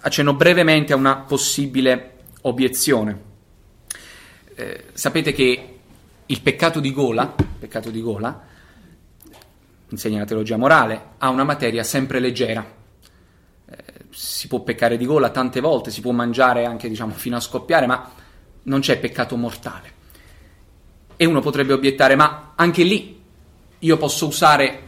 accenno 0.00 0.34
brevemente 0.34 0.92
a 0.92 0.96
una 0.96 1.16
possibile 1.16 2.16
obiezione. 2.42 3.32
Eh, 4.54 4.84
sapete 4.92 5.32
che 5.32 5.78
il 6.26 6.40
peccato 6.40 6.80
di 6.80 6.92
gola, 6.92 7.34
peccato 7.58 7.90
di 7.90 8.00
gola, 8.00 8.42
insegna 9.88 10.18
la 10.18 10.24
teologia 10.24 10.56
morale, 10.56 11.02
ha 11.18 11.28
una 11.28 11.44
materia 11.44 11.82
sempre 11.82 12.20
leggera. 12.20 12.64
Eh, 13.66 13.76
si 14.10 14.46
può 14.46 14.60
peccare 14.60 14.96
di 14.96 15.06
gola 15.06 15.30
tante 15.30 15.60
volte, 15.60 15.90
si 15.90 16.00
può 16.00 16.12
mangiare 16.12 16.64
anche 16.64 16.88
diciamo, 16.88 17.12
fino 17.12 17.36
a 17.36 17.40
scoppiare, 17.40 17.86
ma 17.86 18.12
non 18.64 18.80
c'è 18.80 18.98
peccato 18.98 19.36
mortale. 19.36 19.93
E 21.24 21.26
uno 21.26 21.40
potrebbe 21.40 21.72
obiettare, 21.72 22.16
ma 22.16 22.52
anche 22.54 22.82
lì 22.82 23.18
io 23.78 23.96
posso 23.96 24.26
usare 24.26 24.82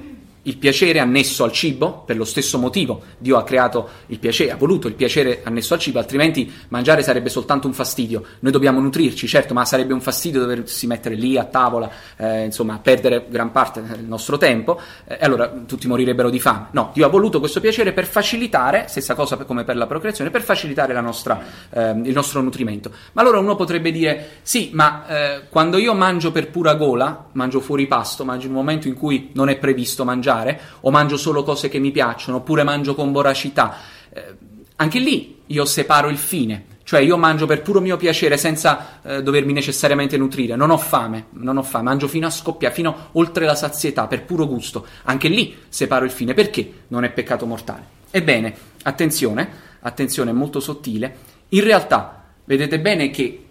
il 0.46 0.56
piacere 0.58 0.98
annesso 0.98 1.44
al 1.44 1.52
cibo, 1.52 2.02
per 2.04 2.16
lo 2.16 2.24
stesso 2.24 2.58
motivo 2.58 3.02
Dio 3.18 3.36
ha 3.36 3.44
creato 3.44 3.88
il 4.06 4.18
piacere, 4.18 4.52
ha 4.52 4.56
voluto 4.56 4.88
il 4.88 4.94
piacere 4.94 5.42
annesso 5.44 5.74
al 5.74 5.80
cibo, 5.80 5.98
altrimenti 5.98 6.52
mangiare 6.68 7.02
sarebbe 7.02 7.28
soltanto 7.28 7.66
un 7.66 7.72
fastidio. 7.72 8.24
Noi 8.40 8.52
dobbiamo 8.52 8.80
nutrirci, 8.80 9.26
certo, 9.26 9.54
ma 9.54 9.64
sarebbe 9.64 9.92
un 9.92 10.00
fastidio 10.00 10.40
doversi 10.40 10.86
mettere 10.86 11.14
lì 11.14 11.36
a 11.36 11.44
tavola, 11.44 11.90
eh, 12.16 12.44
insomma, 12.44 12.78
perdere 12.78 13.26
gran 13.28 13.50
parte 13.50 13.82
del 13.82 14.04
nostro 14.04 14.36
tempo, 14.36 14.80
eh, 15.06 15.18
e 15.20 15.24
allora 15.24 15.48
tutti 15.66 15.86
morirebbero 15.86 16.30
di 16.30 16.40
fame. 16.40 16.68
No, 16.72 16.90
Dio 16.92 17.06
ha 17.06 17.08
voluto 17.08 17.38
questo 17.38 17.60
piacere 17.60 17.92
per 17.92 18.06
facilitare, 18.06 18.86
stessa 18.88 19.14
cosa 19.14 19.36
come 19.36 19.64
per 19.64 19.76
la 19.76 19.86
procreazione, 19.86 20.30
per 20.30 20.42
facilitare 20.42 20.94
nostra, 21.00 21.42
eh, 21.70 21.90
il 21.90 22.12
nostro 22.12 22.40
nutrimento. 22.40 22.90
Ma 23.12 23.22
allora 23.22 23.38
uno 23.38 23.56
potrebbe 23.56 23.90
dire, 23.90 24.38
sì, 24.42 24.70
ma 24.72 25.06
eh, 25.06 25.42
quando 25.48 25.78
io 25.78 25.94
mangio 25.94 26.32
per 26.32 26.50
pura 26.50 26.74
gola, 26.74 27.26
mangio 27.32 27.60
fuori 27.60 27.86
pasto, 27.86 28.24
mangio 28.24 28.46
in 28.46 28.52
un 28.52 28.58
momento 28.58 28.88
in 28.88 28.94
cui 28.94 29.30
non 29.34 29.48
è 29.48 29.56
previsto 29.56 30.04
mangiare, 30.04 30.35
mangiare, 30.36 30.60
o 30.80 30.90
mangio 30.90 31.16
solo 31.16 31.42
cose 31.42 31.68
che 31.68 31.78
mi 31.78 31.90
piacciono, 31.90 32.38
oppure 32.38 32.62
mangio 32.62 32.94
con 32.94 33.12
voracità. 33.12 33.76
Eh, 34.12 34.34
anche 34.76 34.98
lì 34.98 35.40
io 35.46 35.64
separo 35.64 36.08
il 36.08 36.18
fine, 36.18 36.64
Cioè 36.86 37.00
io 37.00 37.16
mangio 37.16 37.46
per 37.46 37.62
puro 37.62 37.80
mio 37.80 37.96
piacere 37.96 38.36
senza 38.36 39.00
eh, 39.02 39.20
dovermi 39.20 39.52
necessariamente 39.52 40.16
nutrire, 40.16 40.54
non 40.54 40.70
ho 40.70 40.78
fame, 40.78 41.26
non 41.30 41.56
ho 41.56 41.64
fame, 41.64 41.82
mangio 41.82 42.06
fino 42.06 42.28
a 42.28 42.30
scoppiare, 42.30 42.72
fino 42.72 43.08
oltre 43.12 43.44
la 43.44 43.56
sazietà, 43.56 44.06
per 44.06 44.22
puro 44.22 44.46
gusto. 44.46 44.86
Anche 45.02 45.26
lì 45.26 45.56
separo 45.68 46.04
il 46.04 46.12
fine, 46.12 46.32
perché 46.32 46.84
non 46.88 47.02
è 47.02 47.10
peccato 47.10 47.44
mortale? 47.44 47.94
Ebbene, 48.08 48.54
attenzione, 48.84 49.50
attenzione 49.80 50.30
molto 50.30 50.60
sottile, 50.60 51.16
in 51.48 51.64
realtà 51.64 52.22
vedete 52.44 52.78
bene 52.78 53.10
che 53.10 53.44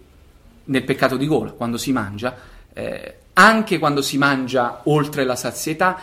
nel 0.64 0.84
peccato 0.84 1.18
di 1.18 1.26
gola, 1.26 1.50
quando 1.50 1.76
si 1.76 1.92
mangia, 1.92 2.34
eh, 2.72 3.16
anche 3.34 3.78
quando 3.78 4.00
si 4.00 4.16
mangia 4.16 4.80
oltre 4.84 5.24
la 5.24 5.36
sazietà, 5.36 6.00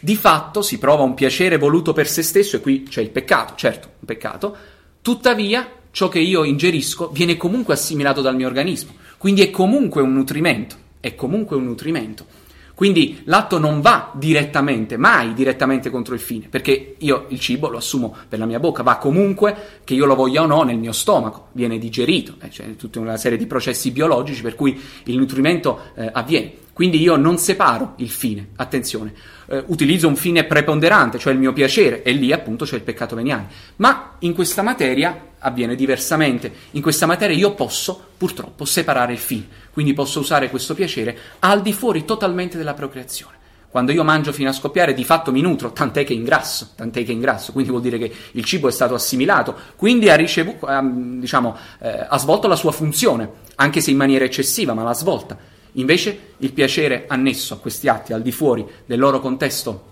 di 0.00 0.16
fatto 0.16 0.62
si 0.62 0.78
prova 0.78 1.02
un 1.02 1.14
piacere 1.14 1.58
voluto 1.58 1.92
per 1.92 2.08
se 2.08 2.22
stesso, 2.22 2.56
e 2.56 2.60
qui 2.60 2.84
c'è 2.84 3.02
il 3.02 3.10
peccato, 3.10 3.54
certo, 3.54 3.88
un 4.00 4.06
peccato, 4.06 4.56
tuttavia 5.02 5.68
ciò 5.90 6.08
che 6.08 6.20
io 6.20 6.44
ingerisco 6.44 7.10
viene 7.10 7.36
comunque 7.36 7.74
assimilato 7.74 8.20
dal 8.20 8.36
mio 8.36 8.46
organismo, 8.46 8.94
quindi 9.18 9.42
è 9.42 9.50
comunque 9.50 10.02
un 10.02 10.12
nutrimento, 10.12 10.76
è 11.00 11.14
comunque 11.14 11.56
un 11.56 11.64
nutrimento. 11.64 12.38
Quindi 12.80 13.20
l'atto 13.24 13.58
non 13.58 13.82
va 13.82 14.10
direttamente, 14.14 14.96
mai 14.96 15.34
direttamente 15.34 15.90
contro 15.90 16.14
il 16.14 16.20
fine, 16.20 16.48
perché 16.48 16.94
io 16.96 17.26
il 17.28 17.38
cibo 17.38 17.68
lo 17.68 17.76
assumo 17.76 18.16
per 18.26 18.38
la 18.38 18.46
mia 18.46 18.58
bocca, 18.58 18.82
va 18.82 18.96
comunque, 18.96 19.54
che 19.84 19.92
io 19.92 20.06
lo 20.06 20.14
voglia 20.14 20.40
o 20.40 20.46
no, 20.46 20.62
nel 20.62 20.78
mio 20.78 20.92
stomaco, 20.92 21.48
viene 21.52 21.76
digerito, 21.76 22.36
eh, 22.40 22.48
c'è 22.48 22.76
tutta 22.76 22.98
una 22.98 23.18
serie 23.18 23.36
di 23.36 23.44
processi 23.44 23.90
biologici 23.90 24.40
per 24.40 24.54
cui 24.54 24.80
il 25.04 25.18
nutrimento 25.18 25.78
eh, 25.94 26.08
avviene. 26.10 26.52
Quindi 26.80 26.98
io 26.98 27.16
non 27.16 27.36
separo 27.36 27.92
il 27.96 28.08
fine, 28.08 28.52
attenzione, 28.56 29.12
eh, 29.48 29.62
utilizzo 29.66 30.08
un 30.08 30.16
fine 30.16 30.44
preponderante, 30.44 31.18
cioè 31.18 31.34
il 31.34 31.38
mio 31.38 31.52
piacere, 31.52 32.02
e 32.02 32.12
lì 32.12 32.32
appunto 32.32 32.64
c'è 32.64 32.76
il 32.76 32.80
peccato 32.80 33.14
veniale. 33.14 33.48
Ma 33.76 34.12
in 34.20 34.32
questa 34.32 34.62
materia 34.62 35.32
avviene 35.40 35.74
diversamente. 35.74 36.50
In 36.70 36.80
questa 36.80 37.04
materia 37.04 37.36
io 37.36 37.52
posso 37.52 38.02
purtroppo 38.16 38.64
separare 38.64 39.12
il 39.12 39.18
fine, 39.18 39.46
quindi 39.74 39.92
posso 39.92 40.20
usare 40.20 40.48
questo 40.48 40.72
piacere 40.72 41.18
al 41.40 41.60
di 41.60 41.74
fuori 41.74 42.06
totalmente 42.06 42.56
della 42.56 42.72
procreazione. 42.72 43.36
Quando 43.68 43.92
io 43.92 44.02
mangio 44.02 44.32
fino 44.32 44.48
a 44.48 44.54
scoppiare, 44.54 44.94
di 44.94 45.04
fatto 45.04 45.32
mi 45.32 45.42
nutro, 45.42 45.72
tant'è 45.72 46.02
che 46.02 46.14
ingrasso, 46.14 46.70
tant'è 46.76 47.04
che 47.04 47.12
ingrasso, 47.12 47.52
quindi 47.52 47.68
vuol 47.68 47.82
dire 47.82 47.98
che 47.98 48.10
il 48.30 48.44
cibo 48.46 48.68
è 48.68 48.72
stato 48.72 48.94
assimilato, 48.94 49.54
quindi 49.76 50.08
ha, 50.08 50.14
ricevuto, 50.14 50.66
diciamo, 50.80 51.54
eh, 51.80 52.06
ha 52.08 52.16
svolto 52.16 52.48
la 52.48 52.56
sua 52.56 52.72
funzione, 52.72 53.30
anche 53.56 53.82
se 53.82 53.90
in 53.90 53.98
maniera 53.98 54.24
eccessiva, 54.24 54.72
ma 54.72 54.82
l'ha 54.82 54.94
svolta. 54.94 55.58
Invece 55.72 56.34
il 56.38 56.52
piacere 56.52 57.04
annesso 57.06 57.54
a 57.54 57.58
questi 57.58 57.88
atti 57.88 58.12
al 58.12 58.22
di 58.22 58.32
fuori 58.32 58.66
del 58.86 58.98
loro 58.98 59.20
contesto 59.20 59.88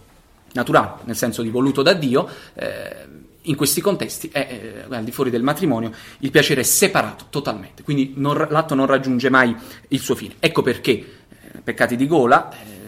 naturale, 0.52 1.02
nel 1.04 1.16
senso 1.16 1.42
di 1.42 1.50
voluto 1.50 1.82
da 1.82 1.92
Dio, 1.92 2.28
eh, 2.54 3.06
in 3.42 3.56
questi 3.56 3.80
contesti 3.80 4.28
è, 4.32 4.84
eh, 4.88 4.94
al 4.94 5.04
di 5.04 5.12
fuori 5.12 5.30
del 5.30 5.42
matrimonio, 5.42 5.92
il 6.18 6.30
piacere 6.30 6.60
è 6.60 6.64
separato 6.64 7.26
totalmente, 7.30 7.82
quindi 7.82 8.14
non, 8.16 8.46
l'atto 8.50 8.74
non 8.74 8.86
raggiunge 8.86 9.30
mai 9.30 9.54
il 9.88 10.00
suo 10.00 10.14
fine. 10.14 10.34
Ecco 10.38 10.62
perché 10.62 10.90
eh, 10.90 11.60
peccati 11.62 11.96
di 11.96 12.06
gola 12.06 12.50
eh, 12.50 12.78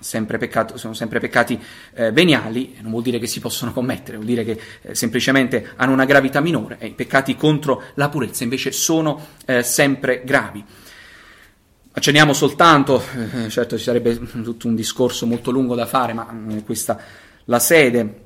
sempre 0.00 0.38
peccato, 0.38 0.76
sono 0.76 0.94
sempre 0.94 1.20
peccati 1.20 1.60
eh, 1.94 2.10
veniali, 2.10 2.76
non 2.80 2.90
vuol 2.90 3.02
dire 3.02 3.18
che 3.18 3.26
si 3.26 3.38
possono 3.38 3.72
commettere, 3.72 4.16
vuol 4.16 4.28
dire 4.28 4.44
che 4.44 4.60
eh, 4.82 4.94
semplicemente 4.94 5.72
hanno 5.76 5.92
una 5.92 6.06
gravità 6.06 6.40
minore 6.40 6.78
e 6.80 6.86
i 6.86 6.92
peccati 6.92 7.36
contro 7.36 7.82
la 7.94 8.08
purezza 8.08 8.42
invece 8.42 8.72
sono 8.72 9.26
eh, 9.44 9.62
sempre 9.62 10.22
gravi. 10.24 10.64
Accenniamo 11.92 12.32
soltanto, 12.32 13.02
eh, 13.44 13.48
certo 13.48 13.76
ci 13.76 13.82
sarebbe 13.82 14.16
tutto 14.16 14.68
un 14.68 14.76
discorso 14.76 15.26
molto 15.26 15.50
lungo 15.50 15.74
da 15.74 15.86
fare, 15.86 16.12
ma 16.12 16.28
eh, 16.50 16.62
questa 16.62 16.98
la 17.46 17.58
sede, 17.58 18.20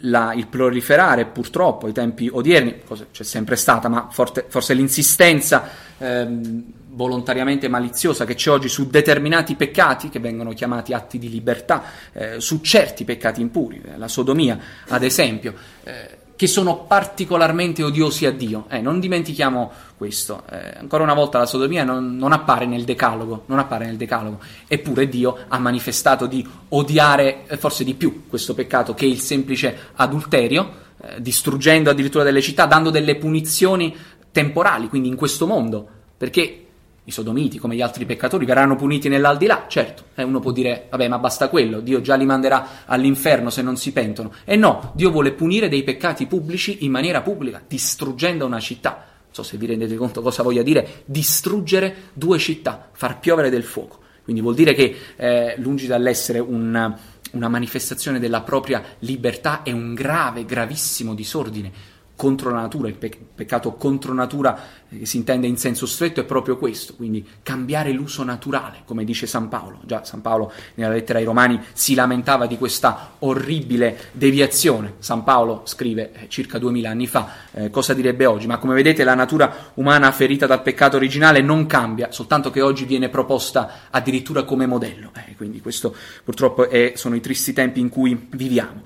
la, 0.00 0.32
il 0.34 0.48
proliferare 0.48 1.26
purtroppo 1.26 1.86
ai 1.86 1.92
tempi 1.92 2.28
odierni, 2.30 2.80
cosa 2.84 3.06
c'è 3.12 3.22
sempre 3.22 3.54
stata, 3.54 3.88
ma 3.88 4.08
forte, 4.10 4.46
forse 4.48 4.74
l'insistenza 4.74 5.68
ehm, 5.96 6.64
volontariamente 6.88 7.68
maliziosa 7.68 8.24
che 8.24 8.34
c'è 8.34 8.50
oggi 8.50 8.68
su 8.68 8.88
determinati 8.88 9.54
peccati 9.54 10.08
che 10.08 10.18
vengono 10.18 10.52
chiamati 10.52 10.92
atti 10.92 11.18
di 11.18 11.30
libertà, 11.30 11.84
eh, 12.12 12.40
su 12.40 12.60
certi 12.62 13.04
peccati 13.04 13.40
impuri, 13.40 13.80
la 13.96 14.08
sodomia 14.08 14.58
ad 14.88 15.04
esempio. 15.04 15.54
Eh, 15.84 16.18
che 16.42 16.48
sono 16.48 16.86
particolarmente 16.86 17.84
odiosi 17.84 18.26
a 18.26 18.32
Dio. 18.32 18.64
Eh, 18.68 18.80
non 18.80 18.98
dimentichiamo 18.98 19.70
questo. 19.96 20.42
Eh, 20.50 20.74
ancora 20.76 21.04
una 21.04 21.14
volta 21.14 21.38
la 21.38 21.46
sodomia 21.46 21.84
non, 21.84 22.16
non, 22.16 22.32
appare 22.32 22.66
nel 22.66 22.82
decalogo, 22.82 23.44
non 23.46 23.60
appare 23.60 23.84
nel 23.84 23.96
decalogo, 23.96 24.40
eppure 24.66 25.08
Dio 25.08 25.38
ha 25.46 25.60
manifestato 25.60 26.26
di 26.26 26.44
odiare 26.70 27.46
eh, 27.46 27.56
forse 27.56 27.84
di 27.84 27.94
più 27.94 28.24
questo 28.28 28.54
peccato 28.54 28.92
che 28.92 29.06
il 29.06 29.20
semplice 29.20 29.90
adulterio, 29.94 30.72
eh, 31.00 31.22
distruggendo 31.22 31.90
addirittura 31.90 32.24
delle 32.24 32.40
città, 32.40 32.66
dando 32.66 32.90
delle 32.90 33.14
punizioni 33.14 33.94
temporali, 34.32 34.88
quindi 34.88 35.06
in 35.06 35.14
questo 35.14 35.46
mondo, 35.46 35.88
perché 36.16 36.66
i 37.04 37.10
sodomiti, 37.10 37.58
come 37.58 37.74
gli 37.74 37.80
altri 37.80 38.04
peccatori, 38.06 38.44
verranno 38.44 38.76
puniti 38.76 39.08
nell'aldilà, 39.08 39.66
certo, 39.68 40.04
eh, 40.14 40.22
uno 40.22 40.38
può 40.38 40.52
dire, 40.52 40.86
vabbè, 40.90 41.08
ma 41.08 41.18
basta 41.18 41.48
quello, 41.48 41.80
Dio 41.80 42.00
già 42.00 42.14
li 42.14 42.24
manderà 42.24 42.84
all'inferno 42.86 43.50
se 43.50 43.62
non 43.62 43.76
si 43.76 43.92
pentono. 43.92 44.32
E 44.44 44.56
no, 44.56 44.92
Dio 44.94 45.10
vuole 45.10 45.32
punire 45.32 45.68
dei 45.68 45.82
peccati 45.82 46.26
pubblici 46.26 46.84
in 46.84 46.92
maniera 46.92 47.22
pubblica, 47.22 47.60
distruggendo 47.66 48.46
una 48.46 48.60
città. 48.60 48.90
Non 48.90 49.34
so 49.34 49.42
se 49.42 49.56
vi 49.56 49.66
rendete 49.66 49.96
conto 49.96 50.22
cosa 50.22 50.42
voglia 50.42 50.62
dire 50.62 51.02
distruggere 51.06 52.10
due 52.12 52.38
città, 52.38 52.90
far 52.92 53.18
piovere 53.18 53.50
del 53.50 53.64
fuoco. 53.64 54.00
Quindi 54.22 54.40
vuol 54.42 54.54
dire 54.54 54.72
che, 54.74 54.94
eh, 55.16 55.54
lungi 55.58 55.88
dall'essere 55.88 56.38
un, 56.38 56.94
una 57.32 57.48
manifestazione 57.48 58.20
della 58.20 58.42
propria 58.42 58.80
libertà, 59.00 59.62
è 59.62 59.72
un 59.72 59.94
grave, 59.94 60.44
gravissimo 60.44 61.14
disordine 61.14 61.90
contro 62.22 62.50
la 62.50 62.60
natura, 62.60 62.86
il 62.86 62.94
pe- 62.94 63.18
peccato 63.34 63.72
contro 63.72 64.14
natura 64.14 64.56
eh, 64.88 65.00
che 65.00 65.06
si 65.06 65.16
intende 65.16 65.48
in 65.48 65.56
senso 65.56 65.86
stretto 65.86 66.20
è 66.20 66.24
proprio 66.24 66.56
questo, 66.56 66.94
quindi 66.94 67.26
cambiare 67.42 67.90
l'uso 67.90 68.22
naturale, 68.22 68.82
come 68.84 69.02
dice 69.02 69.26
San 69.26 69.48
Paolo. 69.48 69.80
Già 69.84 70.04
San 70.04 70.20
Paolo 70.20 70.52
nella 70.74 70.92
lettera 70.92 71.18
ai 71.18 71.24
Romani 71.24 71.60
si 71.72 71.96
lamentava 71.96 72.46
di 72.46 72.56
questa 72.58 73.14
orribile 73.18 73.98
deviazione. 74.12 74.94
San 75.00 75.24
Paolo 75.24 75.62
scrive 75.64 76.12
eh, 76.12 76.28
circa 76.28 76.58
duemila 76.58 76.90
anni 76.90 77.08
fa, 77.08 77.28
eh, 77.54 77.70
cosa 77.70 77.92
direbbe 77.92 78.24
oggi? 78.24 78.46
Ma 78.46 78.58
come 78.58 78.74
vedete 78.74 79.02
la 79.02 79.16
natura 79.16 79.72
umana 79.74 80.12
ferita 80.12 80.46
dal 80.46 80.62
peccato 80.62 80.94
originale 80.94 81.40
non 81.40 81.66
cambia, 81.66 82.12
soltanto 82.12 82.50
che 82.50 82.62
oggi 82.62 82.84
viene 82.84 83.08
proposta 83.08 83.88
addirittura 83.90 84.44
come 84.44 84.66
modello. 84.66 85.10
Eh, 85.26 85.34
quindi 85.34 85.60
questo 85.60 85.92
purtroppo 86.22 86.70
è, 86.70 86.92
sono 86.94 87.16
i 87.16 87.20
tristi 87.20 87.52
tempi 87.52 87.80
in 87.80 87.88
cui 87.88 88.28
viviamo. 88.30 88.82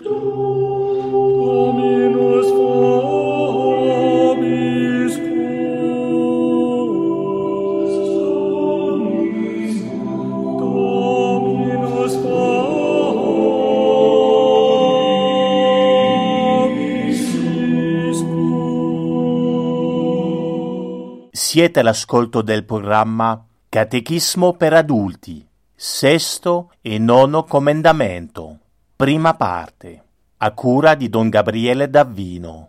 Siete 21.57 21.81
all'ascolto 21.81 22.42
del 22.42 22.64
programma 22.64 23.42
Catechismo 23.71 24.53
per 24.57 24.75
adulti, 24.75 25.42
sesto 25.75 26.73
e 26.83 26.99
nono 26.99 27.45
comandamento, 27.45 28.59
prima 28.95 29.33
parte, 29.33 30.03
a 30.37 30.51
cura 30.51 30.95
di 30.95 31.09
Don 31.09 31.31
Gabriele 31.31 31.88
Davvino. 31.88 32.69